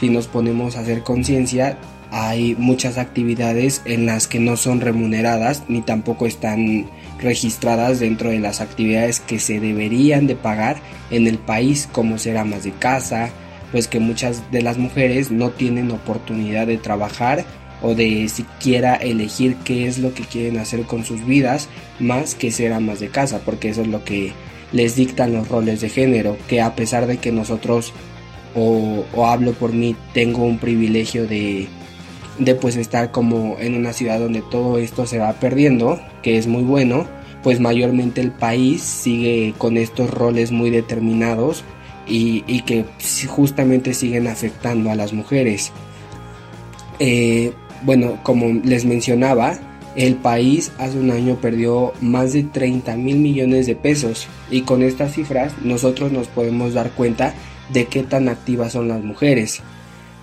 si 0.00 0.08
nos 0.08 0.26
ponemos 0.26 0.76
a 0.76 0.80
hacer 0.80 1.02
conciencia, 1.02 1.78
hay 2.10 2.54
muchas 2.56 2.98
actividades 2.98 3.82
en 3.84 4.06
las 4.06 4.28
que 4.28 4.40
no 4.40 4.56
son 4.56 4.80
remuneradas 4.80 5.64
ni 5.68 5.82
tampoco 5.82 6.26
están 6.26 6.86
registradas 7.20 8.00
dentro 8.00 8.30
de 8.30 8.38
las 8.38 8.60
actividades 8.60 9.20
que 9.20 9.38
se 9.38 9.60
deberían 9.60 10.26
de 10.26 10.36
pagar 10.36 10.76
en 11.10 11.26
el 11.26 11.38
país 11.38 11.88
como 11.90 12.18
ser 12.18 12.36
amas 12.38 12.64
de 12.64 12.72
casa, 12.72 13.30
pues 13.72 13.88
que 13.88 13.98
muchas 13.98 14.50
de 14.52 14.62
las 14.62 14.78
mujeres 14.78 15.30
no 15.30 15.50
tienen 15.50 15.90
oportunidad 15.90 16.66
de 16.66 16.78
trabajar 16.78 17.44
o 17.84 17.94
de 17.94 18.28
siquiera 18.30 18.94
elegir 18.94 19.56
qué 19.56 19.86
es 19.86 19.98
lo 19.98 20.14
que 20.14 20.24
quieren 20.24 20.58
hacer 20.58 20.84
con 20.84 21.04
sus 21.04 21.24
vidas 21.26 21.68
más 22.00 22.34
que 22.34 22.50
ser 22.50 22.72
amas 22.72 22.98
de 22.98 23.08
casa, 23.08 23.42
porque 23.44 23.68
eso 23.68 23.82
es 23.82 23.88
lo 23.88 24.02
que 24.04 24.32
les 24.72 24.96
dictan 24.96 25.34
los 25.34 25.48
roles 25.48 25.82
de 25.82 25.90
género, 25.90 26.38
que 26.48 26.62
a 26.62 26.74
pesar 26.74 27.06
de 27.06 27.18
que 27.18 27.30
nosotros, 27.30 27.92
o, 28.54 29.04
hablo 29.26 29.52
por 29.52 29.74
mí, 29.74 29.94
tengo 30.14 30.44
un 30.44 30.58
privilegio 30.58 31.26
de, 31.26 31.68
de 32.38 32.54
pues 32.54 32.76
estar 32.76 33.10
como 33.10 33.58
en 33.60 33.74
una 33.74 33.92
ciudad 33.92 34.18
donde 34.18 34.40
todo 34.40 34.78
esto 34.78 35.06
se 35.06 35.18
va 35.18 35.34
perdiendo, 35.34 36.00
que 36.22 36.38
es 36.38 36.46
muy 36.46 36.62
bueno, 36.62 37.06
pues 37.42 37.60
mayormente 37.60 38.22
el 38.22 38.32
país 38.32 38.80
sigue 38.82 39.52
con 39.58 39.76
estos 39.76 40.10
roles 40.10 40.52
muy 40.52 40.70
determinados 40.70 41.64
y, 42.08 42.44
y 42.46 42.62
que 42.62 42.86
justamente 43.28 43.92
siguen 43.92 44.26
afectando 44.26 44.90
a 44.90 44.94
las 44.94 45.12
mujeres. 45.12 45.70
Eh, 46.98 47.52
bueno, 47.84 48.18
como 48.22 48.60
les 48.64 48.84
mencionaba, 48.84 49.58
el 49.96 50.16
país 50.16 50.72
hace 50.78 50.98
un 50.98 51.10
año 51.10 51.36
perdió 51.36 51.92
más 52.00 52.32
de 52.32 52.42
30 52.42 52.96
mil 52.96 53.16
millones 53.18 53.66
de 53.66 53.76
pesos 53.76 54.26
y 54.50 54.62
con 54.62 54.82
estas 54.82 55.12
cifras 55.12 55.52
nosotros 55.62 56.10
nos 56.10 56.26
podemos 56.26 56.74
dar 56.74 56.90
cuenta 56.90 57.34
de 57.72 57.86
qué 57.86 58.02
tan 58.02 58.28
activas 58.28 58.72
son 58.72 58.88
las 58.88 59.02
mujeres. 59.02 59.62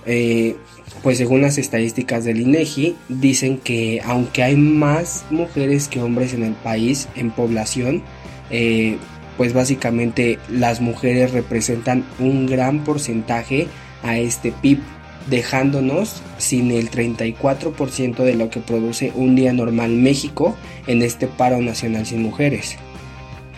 Eh, 0.05 0.55
pues 1.03 1.17
según 1.17 1.41
las 1.41 1.57
estadísticas 1.57 2.25
del 2.25 2.41
INEGI 2.41 2.95
dicen 3.07 3.57
que 3.57 4.01
aunque 4.03 4.43
hay 4.43 4.55
más 4.55 5.25
mujeres 5.29 5.87
que 5.87 6.01
hombres 6.01 6.33
en 6.33 6.43
el 6.43 6.53
país 6.53 7.07
en 7.15 7.31
población, 7.31 8.03
eh, 8.49 8.97
pues 9.37 9.53
básicamente 9.53 10.37
las 10.49 10.81
mujeres 10.81 11.31
representan 11.31 12.03
un 12.19 12.45
gran 12.45 12.83
porcentaje 12.83 13.67
a 14.03 14.17
este 14.17 14.51
PIB, 14.51 14.79
dejándonos 15.27 16.21
sin 16.37 16.71
el 16.71 16.89
34% 16.89 18.23
de 18.23 18.35
lo 18.35 18.49
que 18.49 18.59
produce 18.59 19.11
un 19.15 19.35
día 19.35 19.53
normal 19.53 19.91
México 19.91 20.55
en 20.87 21.01
este 21.01 21.27
paro 21.27 21.61
nacional 21.61 22.05
sin 22.05 22.23
mujeres. 22.23 22.77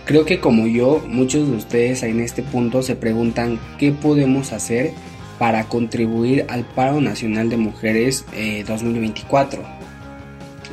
Creo 0.06 0.26
que 0.26 0.40
como 0.40 0.68
yo, 0.68 1.02
muchos 1.08 1.50
de 1.50 1.56
ustedes 1.56 2.04
en 2.04 2.20
este 2.20 2.44
punto 2.44 2.82
se 2.82 2.96
preguntan 2.96 3.58
qué 3.78 3.94
podemos 3.94 4.52
hacer 4.52 4.92
para 5.40 5.64
contribuir 5.66 6.46
al 6.50 6.66
paro 6.66 7.00
nacional 7.00 7.50
de 7.50 7.58
mujeres 7.58 8.26
2024. 8.68 9.62
Eh, 9.62 9.66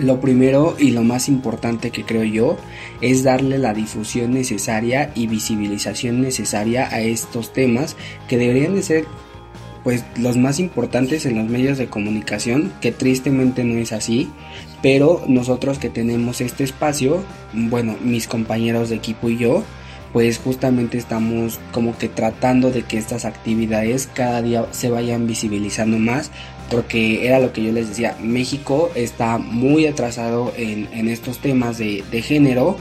lo 0.01 0.21
primero 0.21 0.77
y 0.79 0.91
lo 0.91 1.03
más 1.03 1.29
importante 1.29 1.91
que 1.91 2.05
creo 2.05 2.25
yo 2.25 2.57
es 3.01 3.23
darle 3.23 3.59
la 3.59 3.75
difusión 3.75 4.33
necesaria 4.33 5.13
y 5.15 5.27
visibilización 5.27 6.23
necesaria 6.23 6.89
a 6.89 7.01
estos 7.01 7.53
temas 7.53 7.97
que 8.27 8.39
deberían 8.39 8.75
de 8.75 8.83
ser 8.83 9.05
pues 9.83 10.05
los 10.17 10.37
más 10.37 10.59
importantes 10.59 11.27
en 11.27 11.37
los 11.37 11.49
medios 11.49 11.79
de 11.79 11.87
comunicación, 11.87 12.73
que 12.81 12.93
tristemente 12.93 13.65
no 13.65 13.79
es 13.79 13.93
así, 13.93 14.29
pero 14.83 15.23
nosotros 15.27 15.79
que 15.79 15.91
tenemos 15.91 16.41
este 16.41 16.65
espacio, 16.65 17.23
bueno, 17.53 17.97
mis 18.03 18.27
compañeros 18.27 18.91
de 18.91 18.97
equipo 18.97 19.29
y 19.29 19.39
yo, 19.39 19.63
pues 20.13 20.39
justamente 20.39 20.99
estamos 20.99 21.61
como 21.73 21.97
que 21.97 22.09
tratando 22.09 22.71
de 22.71 22.83
que 22.83 22.99
estas 22.99 23.25
actividades 23.25 24.09
cada 24.13 24.43
día 24.43 24.67
se 24.73 24.91
vayan 24.91 25.27
visibilizando 25.27 25.99
más 25.99 26.31
porque 26.71 27.27
era 27.27 27.41
lo 27.41 27.53
que 27.53 27.65
yo 27.65 27.73
les 27.73 27.89
decía, 27.89 28.17
México 28.23 28.91
está 28.95 29.39
muy 29.39 29.87
atrasado 29.87 30.53
en, 30.57 31.09
estos 31.09 31.39
temas 31.39 31.79
de, 31.79 32.03
género 32.23 32.77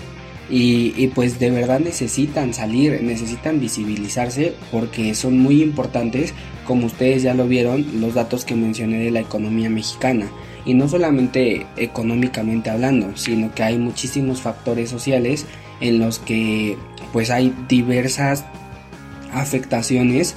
y, 0.50 0.94
y, 0.98 1.08
pues 1.08 1.40
de 1.40 1.52
verdad 1.52 1.80
necesitan 1.80 2.54
salir, 2.54 3.02
necesitan 3.04 3.60
visibilizarse 3.60 4.56
porque 4.72 5.14
son 5.14 5.38
muy 5.38 5.62
importantes, 5.62 6.34
como 6.66 6.88
ustedes 6.88 7.24
ya 7.24 7.34
lo 7.34 7.48
vieron, 7.48 7.86
los 8.02 8.16
datos 8.16 8.46
que 8.46 8.56
mencioné 8.56 9.00
de 9.00 9.12
la 9.12 9.20
economía 9.20 9.70
mexicana. 9.70 10.28
Y 10.66 10.74
no 10.74 10.88
solamente 10.88 11.66
económicamente 11.78 12.70
hablando, 12.70 13.16
sino 13.16 13.54
que 13.54 13.64
hay 13.64 13.78
muchísimos 13.78 14.42
factores 14.42 14.90
sociales 14.90 15.46
en 15.82 16.00
los 16.00 16.20
que 16.20 16.78
pues 17.14 17.30
hay 17.30 17.54
diversas 17.68 18.46
afectaciones 19.34 20.36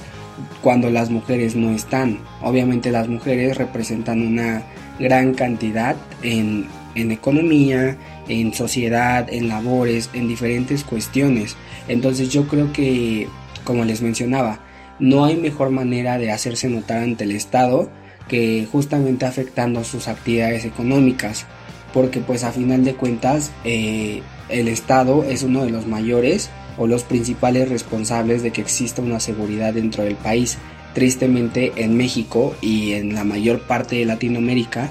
cuando 0.61 0.89
las 0.89 1.09
mujeres 1.09 1.55
no 1.55 1.71
están. 1.71 2.19
Obviamente 2.41 2.91
las 2.91 3.07
mujeres 3.07 3.57
representan 3.57 4.21
una 4.21 4.63
gran 4.99 5.33
cantidad 5.33 5.95
en, 6.21 6.67
economía, 6.95 7.97
en 8.27 8.53
sociedad, 8.53 9.27
en 9.31 9.47
labores, 9.47 10.09
en 10.13 10.27
diferentes 10.27 10.83
cuestiones. 10.83 11.55
Entonces 11.87 12.29
yo 12.29 12.47
creo 12.47 12.71
que, 12.71 13.27
como 13.63 13.85
les 13.85 14.01
mencionaba, 14.01 14.59
no 14.99 15.25
hay 15.25 15.35
mejor 15.35 15.71
manera 15.71 16.17
de 16.17 16.31
hacerse 16.31 16.69
notar 16.69 16.99
ante 16.99 17.23
el 17.23 17.31
Estado 17.31 17.89
que 18.27 18.67
justamente 18.71 19.25
afectando 19.25 19.83
sus 19.83 20.07
actividades 20.07 20.65
económicas. 20.65 21.45
Porque 21.93 22.21
pues 22.21 22.43
a 22.43 22.51
final 22.51 22.83
de 22.83 22.95
cuentas 22.95 23.51
eh, 23.63 24.21
el 24.49 24.67
Estado 24.67 25.23
es 25.23 25.43
uno 25.43 25.63
de 25.63 25.71
los 25.71 25.85
mayores 25.85 26.49
o 26.77 26.87
los 26.87 27.03
principales 27.03 27.69
responsables 27.69 28.41
de 28.41 28.51
que 28.51 28.61
exista 28.61 29.01
una 29.01 29.19
seguridad 29.19 29.73
dentro 29.73 30.03
del 30.03 30.15
país. 30.15 30.57
Tristemente 30.93 31.73
en 31.75 31.97
México 31.97 32.55
y 32.61 32.93
en 32.93 33.13
la 33.13 33.23
mayor 33.23 33.61
parte 33.61 33.95
de 33.95 34.05
Latinoamérica 34.05 34.89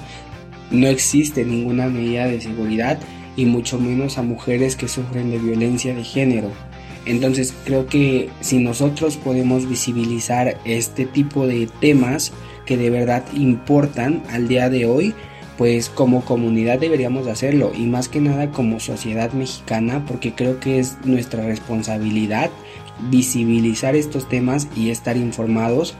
no 0.71 0.87
existe 0.87 1.45
ninguna 1.45 1.87
medida 1.87 2.27
de 2.27 2.41
seguridad 2.41 2.99
y 3.35 3.45
mucho 3.45 3.79
menos 3.79 4.17
a 4.17 4.23
mujeres 4.23 4.75
que 4.75 4.87
sufren 4.87 5.31
de 5.31 5.39
violencia 5.39 5.93
de 5.93 6.03
género. 6.03 6.51
Entonces 7.05 7.53
creo 7.65 7.87
que 7.87 8.29
si 8.39 8.59
nosotros 8.59 9.17
podemos 9.17 9.67
visibilizar 9.67 10.57
este 10.65 11.05
tipo 11.05 11.47
de 11.47 11.67
temas 11.79 12.31
que 12.65 12.77
de 12.77 12.89
verdad 12.89 13.23
importan 13.33 14.23
al 14.29 14.47
día 14.47 14.69
de 14.69 14.85
hoy, 14.85 15.13
pues 15.57 15.89
como 15.89 16.23
comunidad 16.23 16.79
deberíamos 16.79 17.27
hacerlo 17.27 17.71
y 17.77 17.85
más 17.85 18.09
que 18.09 18.21
nada 18.21 18.51
como 18.51 18.79
sociedad 18.79 19.31
mexicana 19.33 20.03
porque 20.07 20.33
creo 20.33 20.59
que 20.59 20.79
es 20.79 20.97
nuestra 21.05 21.45
responsabilidad 21.45 22.49
visibilizar 23.09 23.95
estos 23.95 24.29
temas 24.29 24.67
y 24.75 24.89
estar 24.89 25.17
informados 25.17 25.95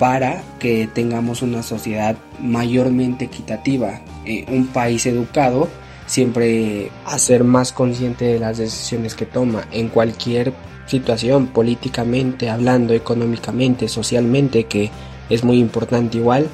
para 0.00 0.42
que 0.58 0.88
tengamos 0.92 1.42
una 1.42 1.62
sociedad 1.62 2.16
mayormente 2.40 3.26
equitativa, 3.26 4.00
eh, 4.24 4.46
un 4.48 4.66
país 4.66 5.06
educado 5.06 5.68
siempre 6.06 6.90
a 7.04 7.16
ser 7.20 7.44
más 7.44 7.72
consciente 7.72 8.24
de 8.24 8.40
las 8.40 8.58
decisiones 8.58 9.14
que 9.14 9.26
toma 9.26 9.68
en 9.70 9.88
cualquier 9.88 10.52
situación, 10.86 11.46
políticamente 11.46 12.50
hablando, 12.50 12.94
económicamente, 12.94 13.86
socialmente, 13.86 14.64
que 14.64 14.90
es 15.28 15.44
muy 15.44 15.60
importante 15.60 16.18
igual 16.18 16.48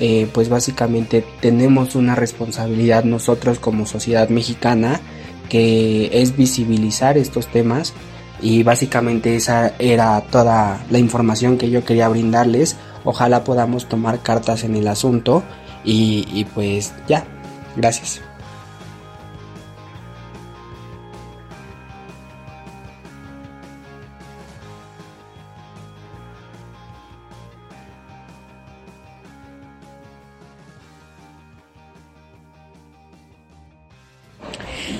eh, 0.00 0.28
pues 0.32 0.48
básicamente 0.48 1.24
tenemos 1.40 1.96
una 1.96 2.14
responsabilidad 2.14 3.02
nosotros 3.02 3.58
como 3.58 3.84
sociedad 3.84 4.28
mexicana 4.28 5.00
que 5.48 6.10
es 6.22 6.36
visibilizar 6.36 7.18
estos 7.18 7.48
temas 7.48 7.94
y 8.40 8.62
básicamente 8.62 9.34
esa 9.34 9.72
era 9.80 10.20
toda 10.20 10.84
la 10.88 10.98
información 10.98 11.58
que 11.58 11.70
yo 11.70 11.84
quería 11.84 12.08
brindarles. 12.08 12.76
Ojalá 13.10 13.42
podamos 13.42 13.86
tomar 13.86 14.20
cartas 14.20 14.64
en 14.64 14.76
el 14.76 14.86
asunto 14.86 15.42
y, 15.82 16.44
pues 16.54 16.92
ya, 17.08 17.24
gracias. 17.74 18.20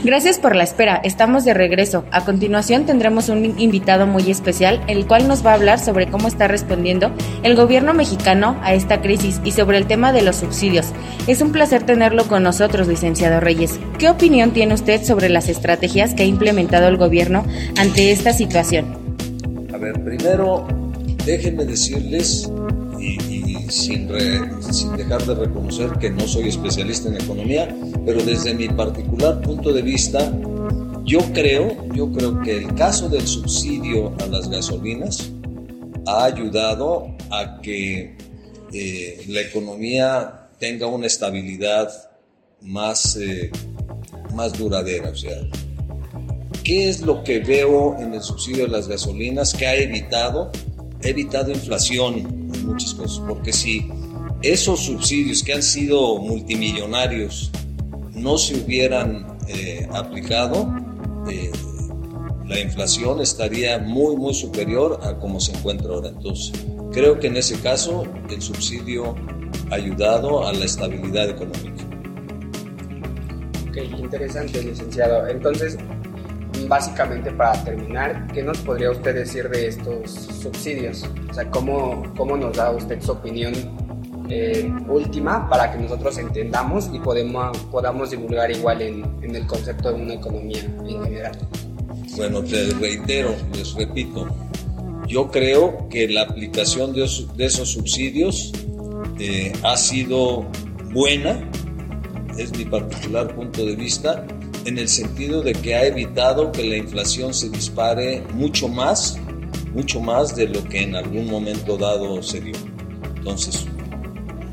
Gracias 0.04 0.38
por 0.38 0.54
la 0.54 0.62
espera, 0.62 1.00
estamos 1.02 1.44
de 1.44 1.54
regreso. 1.54 2.04
A 2.12 2.24
continuación 2.24 2.86
tendremos 2.86 3.28
un 3.28 3.58
invitado 3.58 4.06
muy 4.06 4.30
especial, 4.30 4.80
el 4.86 5.08
cual 5.08 5.26
nos 5.26 5.44
va 5.44 5.50
a 5.50 5.54
hablar 5.54 5.80
sobre 5.80 6.06
cómo 6.06 6.28
está 6.28 6.46
respondiendo 6.46 7.10
el 7.42 7.56
gobierno 7.56 7.94
mexicano 7.94 8.56
a 8.62 8.74
esta 8.74 9.00
crisis 9.00 9.40
y 9.42 9.50
sobre 9.50 9.76
el 9.76 9.88
tema 9.88 10.12
de 10.12 10.22
los 10.22 10.36
subsidios. 10.36 10.86
Es 11.26 11.42
un 11.42 11.50
placer 11.50 11.82
tenerlo 11.82 12.28
con 12.28 12.44
nosotros, 12.44 12.86
licenciado 12.86 13.40
Reyes. 13.40 13.80
¿Qué 13.98 14.08
opinión 14.08 14.52
tiene 14.52 14.74
usted 14.74 15.02
sobre 15.02 15.28
las 15.28 15.48
estrategias 15.48 16.14
que 16.14 16.22
ha 16.22 16.26
implementado 16.26 16.86
el 16.86 16.96
gobierno 16.96 17.44
ante 17.76 18.12
esta 18.12 18.32
situación? 18.32 18.86
A 19.74 19.78
ver, 19.78 20.04
primero 20.04 20.64
déjenme 21.26 21.64
decirles 21.64 22.48
sin, 23.68 24.08
sin 24.72 24.96
dejar 24.96 25.24
de 25.24 25.34
reconocer 25.34 25.92
que 26.00 26.10
no 26.10 26.26
soy 26.26 26.48
especialista 26.48 27.08
en 27.08 27.16
economía, 27.16 27.74
pero 28.04 28.22
desde 28.22 28.54
mi 28.54 28.68
particular 28.68 29.40
punto 29.40 29.72
de 29.72 29.82
vista, 29.82 30.32
yo 31.04 31.20
creo, 31.32 31.86
yo 31.94 32.12
creo 32.12 32.40
que 32.42 32.58
el 32.58 32.74
caso 32.74 33.08
del 33.08 33.26
subsidio 33.26 34.14
a 34.20 34.26
las 34.26 34.48
gasolinas 34.50 35.30
ha 36.06 36.24
ayudado 36.24 37.16
a 37.30 37.60
que 37.62 38.16
eh, 38.72 39.24
la 39.28 39.40
economía 39.40 40.48
tenga 40.58 40.86
una 40.86 41.06
estabilidad 41.06 41.90
más, 42.60 43.16
eh, 43.16 43.50
más 44.34 44.58
duradera. 44.58 45.10
O 45.10 45.16
sea, 45.16 45.36
¿qué 46.64 46.88
es 46.88 47.00
lo 47.00 47.22
que 47.24 47.38
veo 47.40 47.96
en 47.98 48.14
el 48.14 48.22
subsidio 48.22 48.64
de 48.64 48.70
las 48.70 48.88
gasolinas 48.88 49.54
que 49.54 49.66
ha 49.66 49.76
evitado? 49.76 50.50
Ha 51.02 51.08
evitado 51.08 51.52
inflación, 51.52 52.37
muchas 52.68 52.94
cosas, 52.94 53.22
porque 53.26 53.52
si 53.52 53.90
esos 54.42 54.84
subsidios 54.84 55.42
que 55.42 55.54
han 55.54 55.62
sido 55.62 56.18
multimillonarios 56.18 57.50
no 58.14 58.38
se 58.38 58.56
hubieran 58.56 59.38
eh, 59.48 59.88
aplicado, 59.92 60.72
eh, 61.30 61.50
la 62.46 62.60
inflación 62.60 63.20
estaría 63.20 63.78
muy, 63.78 64.16
muy 64.16 64.34
superior 64.34 65.00
a 65.02 65.18
como 65.18 65.40
se 65.40 65.52
encuentra 65.52 65.90
ahora. 65.90 66.08
Entonces, 66.08 66.52
creo 66.92 67.18
que 67.18 67.26
en 67.26 67.36
ese 67.36 67.58
caso 67.60 68.04
el 68.30 68.40
subsidio 68.40 69.14
ha 69.70 69.74
ayudado 69.74 70.46
a 70.46 70.52
la 70.52 70.64
estabilidad 70.64 71.28
económica. 71.28 71.84
Ok, 73.68 73.76
interesante, 73.98 74.62
licenciado. 74.62 75.28
Entonces, 75.28 75.76
básicamente 76.68 77.32
para 77.32 77.64
terminar, 77.64 78.28
¿qué 78.32 78.42
nos 78.42 78.58
podría 78.58 78.90
usted 78.90 79.14
decir 79.14 79.48
de 79.48 79.68
estos 79.68 80.10
subsidios? 80.10 81.04
O 81.30 81.34
sea, 81.34 81.50
¿cómo, 81.50 82.02
cómo 82.16 82.36
nos 82.36 82.56
da 82.56 82.70
usted 82.70 83.00
su 83.00 83.12
opinión 83.12 83.54
eh, 84.28 84.70
última 84.88 85.48
para 85.48 85.72
que 85.72 85.78
nosotros 85.78 86.18
entendamos 86.18 86.90
y 86.92 86.98
podemos, 86.98 87.56
podamos 87.70 88.10
divulgar 88.10 88.50
igual 88.50 88.82
en, 88.82 89.04
en, 89.22 89.34
el 89.34 89.46
concepto 89.46 89.90
de 89.90 90.02
una 90.02 90.14
economía 90.14 90.62
en 90.62 91.02
general? 91.04 91.38
Bueno, 92.16 92.42
te 92.42 92.74
reitero, 92.74 93.34
les 93.54 93.74
repito, 93.74 94.28
yo 95.06 95.30
creo 95.30 95.88
que 95.88 96.08
la 96.08 96.22
aplicación 96.22 96.92
de, 96.92 97.08
de 97.36 97.46
esos 97.46 97.70
subsidios 97.70 98.52
eh, 99.18 99.52
ha 99.62 99.76
sido 99.76 100.46
buena, 100.92 101.48
es 102.36 102.56
mi 102.56 102.66
particular 102.66 103.34
punto 103.34 103.64
de 103.64 103.74
vista, 103.74 104.26
en 104.68 104.76
el 104.78 104.88
sentido 104.88 105.40
de 105.40 105.52
que 105.52 105.74
ha 105.74 105.86
evitado 105.86 106.52
que 106.52 106.62
la 106.62 106.76
inflación 106.76 107.32
se 107.32 107.48
dispare 107.48 108.22
mucho 108.34 108.68
más, 108.68 109.18
mucho 109.74 109.98
más 109.98 110.36
de 110.36 110.46
lo 110.46 110.62
que 110.64 110.82
en 110.82 110.94
algún 110.94 111.26
momento 111.26 111.78
dado 111.78 112.22
se 112.22 112.42
dio. 112.42 112.54
Entonces, 113.16 113.64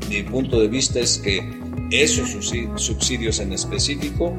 mi 0.08 0.22
punto 0.22 0.58
de 0.58 0.68
vista 0.68 1.00
es 1.00 1.18
que 1.18 1.46
esos 1.90 2.30
subsidios 2.76 3.40
en 3.40 3.52
específico 3.52 4.34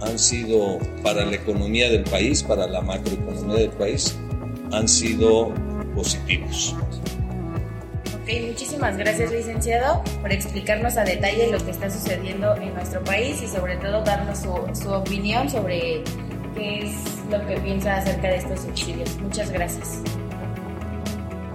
han 0.00 0.18
sido 0.18 0.78
para 1.02 1.26
la 1.26 1.36
economía 1.36 1.90
del 1.90 2.04
país, 2.04 2.42
para 2.42 2.66
la 2.66 2.80
macroeconomía 2.80 3.56
del 3.56 3.70
país, 3.72 4.16
han 4.72 4.88
sido 4.88 5.52
positivos 5.94 6.74
muchísimas 8.38 8.96
gracias 8.96 9.32
licenciado 9.32 10.02
por 10.20 10.32
explicarnos 10.32 10.96
a 10.96 11.04
detalle 11.04 11.50
lo 11.50 11.58
que 11.64 11.70
está 11.72 11.90
sucediendo 11.90 12.54
en 12.56 12.74
nuestro 12.74 13.02
país 13.02 13.42
y 13.42 13.48
sobre 13.48 13.76
todo 13.76 14.02
darnos 14.02 14.38
su, 14.38 14.54
su 14.80 14.92
opinión 14.92 15.50
sobre 15.50 16.02
qué 16.54 16.84
es 16.84 16.92
lo 17.30 17.44
que 17.46 17.56
piensa 17.56 17.96
acerca 17.96 18.28
de 18.28 18.36
estos 18.36 18.60
subsidios. 18.60 19.16
Muchas 19.18 19.50
gracias. 19.50 20.02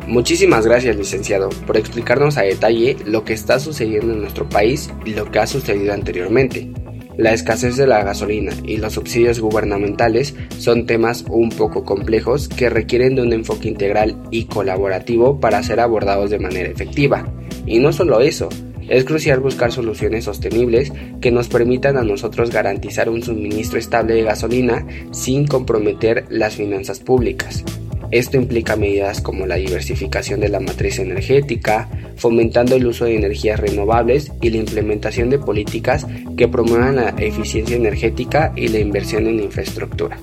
Muchísimas 0.07 0.65
gracias, 0.65 0.95
licenciado, 0.95 1.49
por 1.65 1.77
explicarnos 1.77 2.37
a 2.37 2.43
detalle 2.43 2.95
lo 3.05 3.23
que 3.23 3.33
está 3.33 3.59
sucediendo 3.59 4.13
en 4.13 4.21
nuestro 4.21 4.47
país 4.47 4.91
y 5.03 5.13
lo 5.13 5.31
que 5.31 5.39
ha 5.39 5.47
sucedido 5.47 5.93
anteriormente. 5.93 6.69
La 7.17 7.33
escasez 7.33 7.77
de 7.77 7.87
la 7.87 8.03
gasolina 8.03 8.51
y 8.65 8.77
los 8.77 8.93
subsidios 8.93 9.39
gubernamentales 9.39 10.35
son 10.57 10.85
temas 10.85 11.23
un 11.29 11.49
poco 11.49 11.85
complejos 11.85 12.49
que 12.49 12.69
requieren 12.69 13.15
de 13.15 13.21
un 13.21 13.31
enfoque 13.31 13.69
integral 13.69 14.17
y 14.31 14.45
colaborativo 14.45 15.39
para 15.39 15.63
ser 15.63 15.79
abordados 15.79 16.29
de 16.29 16.39
manera 16.39 16.69
efectiva. 16.69 17.25
Y 17.65 17.79
no 17.79 17.93
solo 17.93 18.19
eso, 18.19 18.49
es 18.89 19.05
crucial 19.05 19.39
buscar 19.39 19.71
soluciones 19.71 20.25
sostenibles 20.25 20.91
que 21.21 21.31
nos 21.31 21.47
permitan 21.47 21.97
a 21.97 22.03
nosotros 22.03 22.51
garantizar 22.51 23.09
un 23.09 23.23
suministro 23.23 23.79
estable 23.79 24.15
de 24.15 24.23
gasolina 24.23 24.85
sin 25.11 25.47
comprometer 25.47 26.25
las 26.29 26.55
finanzas 26.55 26.99
públicas. 26.99 27.63
Esto 28.11 28.37
implica 28.37 28.75
medidas 28.75 29.21
como 29.21 29.45
la 29.45 29.55
diversificación 29.55 30.39
de 30.39 30.49
la 30.49 30.59
matriz 30.59 30.99
energética, 30.99 31.89
fomentando 32.15 32.75
el 32.75 32.85
uso 32.85 33.05
de 33.05 33.15
energías 33.15 33.59
renovables 33.59 34.31
y 34.41 34.49
la 34.49 34.57
implementación 34.57 35.29
de 35.29 35.39
políticas 35.39 36.05
que 36.37 36.47
promuevan 36.47 36.97
la 36.97 37.09
eficiencia 37.17 37.75
energética 37.75 38.53
y 38.55 38.67
la 38.67 38.79
inversión 38.79 39.27
en 39.27 39.39
infraestructura. 39.39 40.17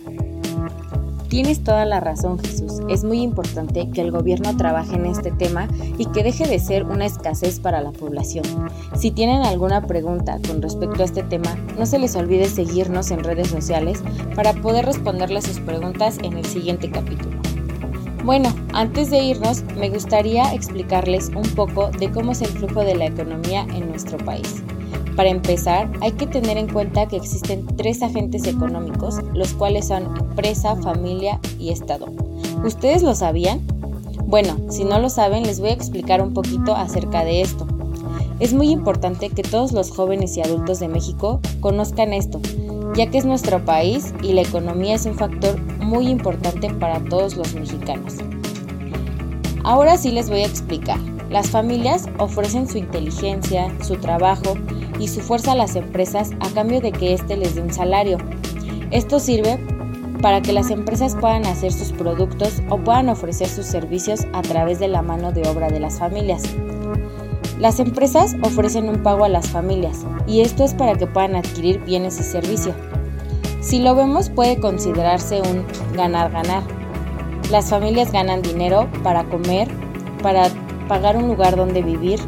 Tienes 1.32 1.64
toda 1.64 1.86
la 1.86 1.98
razón, 1.98 2.38
Jesús. 2.38 2.80
Es 2.90 3.04
muy 3.04 3.22
importante 3.22 3.88
que 3.90 4.02
el 4.02 4.10
gobierno 4.10 4.54
trabaje 4.54 4.96
en 4.96 5.06
este 5.06 5.30
tema 5.30 5.66
y 5.96 6.04
que 6.04 6.22
deje 6.22 6.46
de 6.46 6.58
ser 6.58 6.84
una 6.84 7.06
escasez 7.06 7.58
para 7.58 7.80
la 7.80 7.90
población. 7.90 8.44
Si 8.98 9.12
tienen 9.12 9.40
alguna 9.40 9.86
pregunta 9.86 10.38
con 10.46 10.60
respecto 10.60 11.00
a 11.00 11.06
este 11.06 11.22
tema, 11.22 11.56
no 11.78 11.86
se 11.86 11.98
les 11.98 12.16
olvide 12.16 12.50
seguirnos 12.50 13.10
en 13.10 13.24
redes 13.24 13.48
sociales 13.48 14.02
para 14.36 14.52
poder 14.52 14.84
responderles 14.84 15.44
sus 15.44 15.58
preguntas 15.60 16.18
en 16.22 16.34
el 16.34 16.44
siguiente 16.44 16.90
capítulo. 16.90 17.40
Bueno, 18.24 18.54
antes 18.72 19.10
de 19.10 19.18
irnos, 19.18 19.64
me 19.76 19.90
gustaría 19.90 20.54
explicarles 20.54 21.28
un 21.34 21.42
poco 21.56 21.90
de 21.90 22.08
cómo 22.12 22.30
es 22.30 22.40
el 22.40 22.50
flujo 22.50 22.84
de 22.84 22.94
la 22.94 23.06
economía 23.06 23.66
en 23.74 23.88
nuestro 23.88 24.16
país. 24.18 24.62
Para 25.16 25.28
empezar, 25.28 25.90
hay 26.00 26.12
que 26.12 26.28
tener 26.28 26.56
en 26.56 26.72
cuenta 26.72 27.08
que 27.08 27.16
existen 27.16 27.66
tres 27.76 28.00
agentes 28.00 28.46
económicos, 28.46 29.16
los 29.34 29.52
cuales 29.54 29.88
son 29.88 30.04
empresa, 30.16 30.76
familia 30.76 31.40
y 31.58 31.70
Estado. 31.70 32.06
¿Ustedes 32.64 33.02
lo 33.02 33.16
sabían? 33.16 33.60
Bueno, 34.24 34.56
si 34.70 34.84
no 34.84 35.00
lo 35.00 35.10
saben, 35.10 35.42
les 35.42 35.58
voy 35.58 35.70
a 35.70 35.74
explicar 35.74 36.22
un 36.22 36.32
poquito 36.32 36.76
acerca 36.76 37.24
de 37.24 37.40
esto. 37.40 37.66
Es 38.38 38.54
muy 38.54 38.70
importante 38.70 39.30
que 39.30 39.42
todos 39.42 39.72
los 39.72 39.90
jóvenes 39.90 40.36
y 40.36 40.42
adultos 40.42 40.78
de 40.78 40.86
México 40.86 41.40
conozcan 41.60 42.12
esto, 42.12 42.40
ya 42.94 43.10
que 43.10 43.18
es 43.18 43.24
nuestro 43.24 43.64
país 43.64 44.14
y 44.22 44.32
la 44.32 44.42
economía 44.42 44.94
es 44.94 45.06
un 45.06 45.14
factor 45.14 45.58
muy 45.92 46.08
importante 46.08 46.72
para 46.72 46.98
todos 47.04 47.36
los 47.36 47.54
mexicanos. 47.54 48.14
Ahora 49.62 49.98
sí 49.98 50.10
les 50.10 50.30
voy 50.30 50.40
a 50.40 50.46
explicar. 50.46 50.98
Las 51.30 51.50
familias 51.50 52.08
ofrecen 52.18 52.66
su 52.66 52.78
inteligencia, 52.78 53.70
su 53.82 53.96
trabajo 53.96 54.54
y 54.98 55.08
su 55.08 55.20
fuerza 55.20 55.52
a 55.52 55.54
las 55.54 55.76
empresas 55.76 56.30
a 56.40 56.48
cambio 56.50 56.80
de 56.80 56.92
que 56.92 57.12
éste 57.12 57.36
les 57.36 57.54
dé 57.54 57.60
un 57.60 57.72
salario. 57.72 58.16
Esto 58.90 59.20
sirve 59.20 59.58
para 60.22 60.40
que 60.40 60.52
las 60.52 60.70
empresas 60.70 61.14
puedan 61.14 61.44
hacer 61.44 61.72
sus 61.72 61.92
productos 61.92 62.62
o 62.70 62.78
puedan 62.78 63.08
ofrecer 63.08 63.48
sus 63.48 63.66
servicios 63.66 64.26
a 64.32 64.40
través 64.40 64.78
de 64.78 64.88
la 64.88 65.02
mano 65.02 65.32
de 65.32 65.46
obra 65.46 65.68
de 65.68 65.80
las 65.80 65.98
familias. 65.98 66.42
Las 67.58 67.80
empresas 67.80 68.34
ofrecen 68.42 68.88
un 68.88 69.02
pago 69.02 69.24
a 69.24 69.28
las 69.28 69.48
familias 69.48 70.06
y 70.26 70.40
esto 70.40 70.64
es 70.64 70.72
para 70.74 70.94
que 70.94 71.06
puedan 71.06 71.36
adquirir 71.36 71.80
bienes 71.84 72.18
y 72.18 72.22
servicios. 72.22 72.74
Si 73.62 73.78
lo 73.78 73.94
vemos 73.94 74.28
puede 74.28 74.58
considerarse 74.58 75.40
un 75.40 75.64
ganar-ganar. 75.94 76.64
Las 77.48 77.70
familias 77.70 78.10
ganan 78.10 78.42
dinero 78.42 78.90
para 79.04 79.22
comer, 79.28 79.68
para 80.20 80.48
pagar 80.88 81.16
un 81.16 81.28
lugar 81.28 81.54
donde 81.54 81.80
vivir 81.80 82.18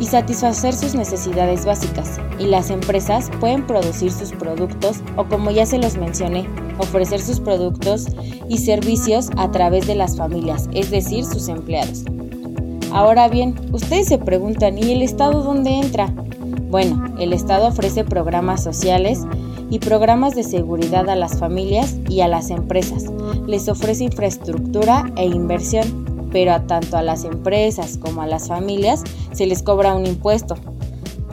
y 0.00 0.06
satisfacer 0.06 0.72
sus 0.72 0.94
necesidades 0.94 1.66
básicas. 1.66 2.18
Y 2.38 2.46
las 2.46 2.70
empresas 2.70 3.30
pueden 3.40 3.66
producir 3.66 4.10
sus 4.10 4.32
productos 4.32 5.02
o 5.16 5.26
como 5.26 5.50
ya 5.50 5.66
se 5.66 5.76
los 5.76 5.98
mencioné, 5.98 6.48
ofrecer 6.78 7.20
sus 7.20 7.38
productos 7.38 8.06
y 8.48 8.56
servicios 8.56 9.28
a 9.36 9.50
través 9.50 9.86
de 9.86 9.96
las 9.96 10.16
familias, 10.16 10.70
es 10.72 10.90
decir, 10.90 11.26
sus 11.26 11.48
empleados. 11.48 12.04
Ahora 12.90 13.28
bien, 13.28 13.54
ustedes 13.70 14.08
se 14.08 14.16
preguntan, 14.16 14.78
¿y 14.78 14.92
el 14.92 15.02
Estado 15.02 15.42
dónde 15.42 15.78
entra? 15.78 16.06
Bueno, 16.70 17.14
el 17.18 17.34
Estado 17.34 17.68
ofrece 17.68 18.02
programas 18.02 18.62
sociales 18.64 19.26
y 19.70 19.78
programas 19.78 20.34
de 20.34 20.42
seguridad 20.42 21.08
a 21.08 21.16
las 21.16 21.38
familias 21.38 21.96
y 22.08 22.20
a 22.20 22.28
las 22.28 22.50
empresas. 22.50 23.04
Les 23.46 23.68
ofrece 23.68 24.04
infraestructura 24.04 25.10
e 25.16 25.26
inversión, 25.26 26.28
pero 26.32 26.52
a 26.52 26.66
tanto 26.66 26.96
a 26.96 27.02
las 27.02 27.24
empresas 27.24 27.96
como 27.96 28.20
a 28.20 28.26
las 28.26 28.48
familias 28.48 29.02
se 29.32 29.46
les 29.46 29.62
cobra 29.62 29.94
un 29.94 30.06
impuesto. 30.06 30.56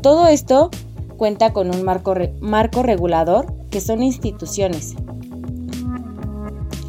Todo 0.01 0.27
esto 0.27 0.69
cuenta 1.17 1.51
con 1.51 1.73
un 1.73 1.83
marco, 1.83 2.15
marco 2.39 2.83
regulador 2.83 3.51
que 3.69 3.81
son 3.81 4.03
instituciones. 4.03 4.95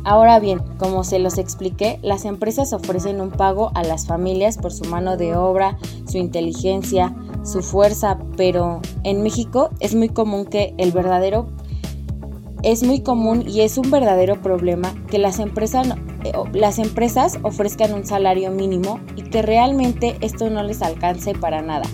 Ahora 0.04 0.38
bien, 0.38 0.60
como 0.78 1.04
se 1.04 1.18
los 1.18 1.36
expliqué, 1.36 1.98
las 2.02 2.24
empresas 2.24 2.72
ofrecen 2.72 3.20
un 3.20 3.30
pago 3.30 3.72
a 3.74 3.82
las 3.82 4.06
familias 4.06 4.56
por 4.56 4.72
su 4.72 4.84
mano 4.84 5.18
de 5.18 5.36
obra, 5.36 5.76
su 6.06 6.16
inteligencia, 6.16 7.14
su 7.44 7.62
fuerza, 7.62 8.18
pero 8.36 8.80
en 9.04 9.22
México 9.22 9.70
es 9.80 9.94
muy 9.94 10.08
común 10.08 10.44
que 10.46 10.74
el 10.78 10.92
verdadero 10.92 11.46
es 12.62 12.82
muy 12.82 13.02
común 13.02 13.44
y 13.46 13.60
es 13.60 13.78
un 13.78 13.90
verdadero 13.90 14.40
problema 14.42 14.92
que 15.10 15.18
las 15.18 15.38
empresas, 15.38 15.88
eh, 16.24 16.32
las 16.52 16.78
empresas 16.78 17.38
ofrezcan 17.42 17.94
un 17.94 18.04
salario 18.04 18.50
mínimo 18.50 18.98
y 19.16 19.22
que 19.22 19.42
realmente 19.42 20.16
esto 20.20 20.50
no 20.50 20.62
les 20.62 20.82
alcance 20.82 21.34
para 21.34 21.62
nada. 21.62 21.86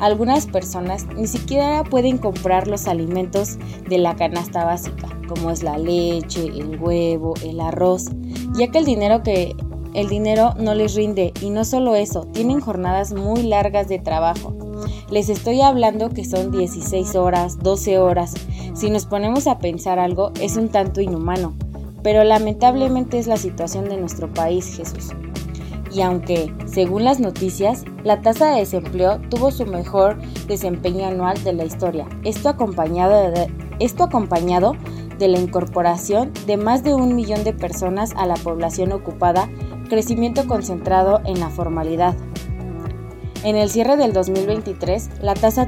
Algunas 0.00 0.46
personas 0.46 1.06
ni 1.14 1.26
siquiera 1.26 1.84
pueden 1.84 2.16
comprar 2.18 2.66
los 2.66 2.88
alimentos 2.88 3.58
de 3.88 3.98
la 3.98 4.16
canasta 4.16 4.64
básica, 4.64 5.08
como 5.28 5.50
es 5.50 5.62
la 5.62 5.76
leche, 5.76 6.46
el 6.46 6.80
huevo, 6.80 7.34
el 7.44 7.60
arroz, 7.60 8.06
ya 8.54 8.68
que 8.68 8.78
el 8.78 8.86
dinero 8.86 9.22
que 9.22 9.54
el 9.92 10.08
dinero 10.08 10.54
no 10.58 10.74
les 10.74 10.94
rinde 10.94 11.32
y 11.40 11.50
no 11.50 11.64
solo 11.64 11.96
eso, 11.96 12.22
tienen 12.32 12.60
jornadas 12.60 13.12
muy 13.12 13.42
largas 13.42 13.88
de 13.88 13.98
trabajo. 13.98 14.56
Les 15.10 15.28
estoy 15.28 15.60
hablando 15.60 16.10
que 16.10 16.24
son 16.24 16.50
16 16.52 17.16
horas, 17.16 17.58
12 17.58 17.98
horas. 17.98 18.34
Si 18.74 18.90
nos 18.90 19.06
ponemos 19.06 19.46
a 19.46 19.58
pensar 19.58 19.98
algo, 19.98 20.32
es 20.40 20.56
un 20.56 20.68
tanto 20.68 21.00
inhumano, 21.00 21.54
pero 22.02 22.24
lamentablemente 22.24 23.18
es 23.18 23.26
la 23.26 23.36
situación 23.36 23.88
de 23.88 23.96
nuestro 23.96 24.32
país, 24.32 24.76
Jesús 24.76 25.10
y 25.92 26.02
aunque, 26.02 26.52
según 26.66 27.04
las 27.04 27.20
noticias, 27.20 27.84
la 28.04 28.20
tasa 28.20 28.52
de 28.52 28.60
desempleo 28.60 29.20
tuvo 29.28 29.50
su 29.50 29.66
mejor 29.66 30.18
desempeño 30.46 31.06
anual 31.06 31.42
de 31.42 31.52
la 31.52 31.64
historia, 31.64 32.06
esto 32.24 32.48
acompañado 32.48 33.30
de, 35.18 35.28
la 35.28 35.38
incorporación 35.38 36.32
de 36.46 36.56
más 36.56 36.82
de 36.82 36.94
un 36.94 37.14
millón 37.14 37.44
de 37.44 37.52
personas 37.52 38.14
a 38.16 38.26
la 38.26 38.34
población 38.34 38.92
ocupada, 38.92 39.50
crecimiento 39.88 40.46
concentrado 40.46 41.20
en 41.24 41.40
la 41.40 41.50
formalidad. 41.50 42.14
En 43.42 43.56
el 43.56 43.70
cierre 43.70 43.96
del 43.96 44.12
2023, 44.12 45.22
la 45.22 45.32
tasa 45.34 45.64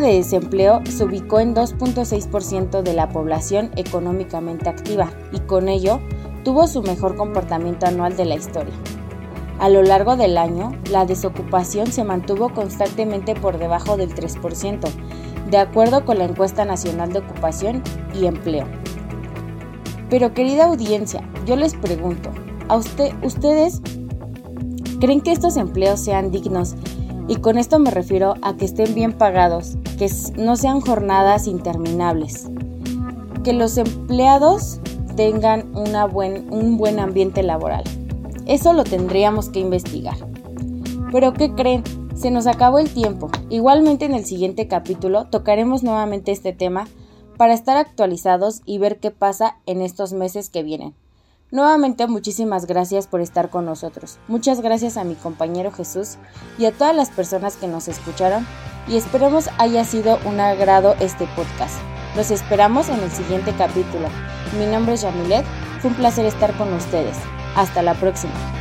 de 0.00 0.14
desempleo 0.14 0.82
se 0.88 1.04
ubicó 1.04 1.40
en 1.40 1.52
2.6% 1.52 2.82
de 2.82 2.92
la 2.92 3.08
población 3.08 3.72
económicamente 3.74 4.68
activa 4.68 5.10
y 5.32 5.40
con 5.40 5.68
ello 5.68 6.00
tuvo 6.44 6.68
su 6.68 6.82
mejor 6.82 7.16
comportamiento 7.16 7.86
anual 7.86 8.16
de 8.16 8.24
la 8.24 8.36
historia. 8.36 8.72
A 9.58 9.68
lo 9.68 9.82
largo 9.82 10.16
del 10.16 10.38
año, 10.38 10.70
la 10.92 11.06
desocupación 11.06 11.88
se 11.88 12.04
mantuvo 12.04 12.50
constantemente 12.50 13.34
por 13.34 13.58
debajo 13.58 13.96
del 13.96 14.14
3%, 14.14 14.88
de 15.50 15.58
acuerdo 15.58 16.04
con 16.04 16.18
la 16.18 16.24
encuesta 16.24 16.64
nacional 16.64 17.12
de 17.12 17.18
ocupación 17.18 17.82
y 18.14 18.26
empleo. 18.26 18.66
Pero 20.08 20.34
querida 20.34 20.66
audiencia, 20.66 21.28
yo 21.46 21.56
les 21.56 21.74
pregunto, 21.74 22.30
¿a 22.68 22.76
usted, 22.76 23.12
ustedes 23.22 23.82
creen 25.00 25.20
que 25.22 25.32
estos 25.32 25.56
empleos 25.56 25.98
sean 25.98 26.30
dignos? 26.30 26.76
Y 27.26 27.36
con 27.36 27.58
esto 27.58 27.78
me 27.78 27.90
refiero 27.90 28.34
a 28.42 28.56
que 28.56 28.66
estén 28.66 28.94
bien 28.94 29.12
pagados, 29.12 29.76
que 29.98 30.08
no 30.36 30.56
sean 30.56 30.80
jornadas 30.80 31.46
interminables, 31.46 32.48
que 33.42 33.52
los 33.52 33.76
empleados 33.76 34.80
tengan 35.16 35.70
un 35.74 36.78
buen 36.78 37.00
ambiente 37.00 37.42
laboral. 37.42 37.84
Eso 38.46 38.72
lo 38.72 38.84
tendríamos 38.84 39.48
que 39.48 39.60
investigar. 39.60 40.16
Pero 41.12 41.32
¿qué 41.32 41.52
creen? 41.54 41.82
Se 42.14 42.30
nos 42.30 42.46
acabó 42.46 42.78
el 42.78 42.90
tiempo. 42.90 43.30
Igualmente 43.48 44.04
en 44.04 44.14
el 44.14 44.24
siguiente 44.24 44.68
capítulo 44.68 45.26
tocaremos 45.26 45.82
nuevamente 45.82 46.32
este 46.32 46.52
tema 46.52 46.86
para 47.36 47.54
estar 47.54 47.76
actualizados 47.76 48.60
y 48.66 48.78
ver 48.78 48.98
qué 48.98 49.10
pasa 49.10 49.56
en 49.66 49.80
estos 49.80 50.12
meses 50.12 50.50
que 50.50 50.62
vienen. 50.62 50.94
Nuevamente 51.52 52.06
muchísimas 52.06 52.66
gracias 52.66 53.08
por 53.08 53.20
estar 53.20 53.50
con 53.50 53.64
nosotros. 53.64 54.18
Muchas 54.28 54.60
gracias 54.60 54.96
a 54.96 55.04
mi 55.04 55.16
compañero 55.16 55.72
Jesús 55.72 56.16
y 56.58 56.66
a 56.66 56.72
todas 56.72 56.94
las 56.94 57.10
personas 57.10 57.56
que 57.56 57.66
nos 57.66 57.88
escucharon 57.88 58.46
y 58.86 58.96
esperemos 58.96 59.48
haya 59.58 59.84
sido 59.84 60.18
un 60.24 60.38
agrado 60.38 60.94
este 61.00 61.26
podcast. 61.34 61.74
Los 62.14 62.30
esperamos 62.30 62.88
en 62.88 63.00
el 63.00 63.10
siguiente 63.10 63.52
capítulo. 63.56 64.08
Mi 64.58 64.66
nombre 64.66 64.94
es 64.94 65.02
Yamilet, 65.02 65.44
fue 65.80 65.90
un 65.90 65.96
placer 65.96 66.24
estar 66.24 66.56
con 66.56 66.72
ustedes. 66.72 67.16
Hasta 67.56 67.82
la 67.82 67.94
próxima. 67.94 68.59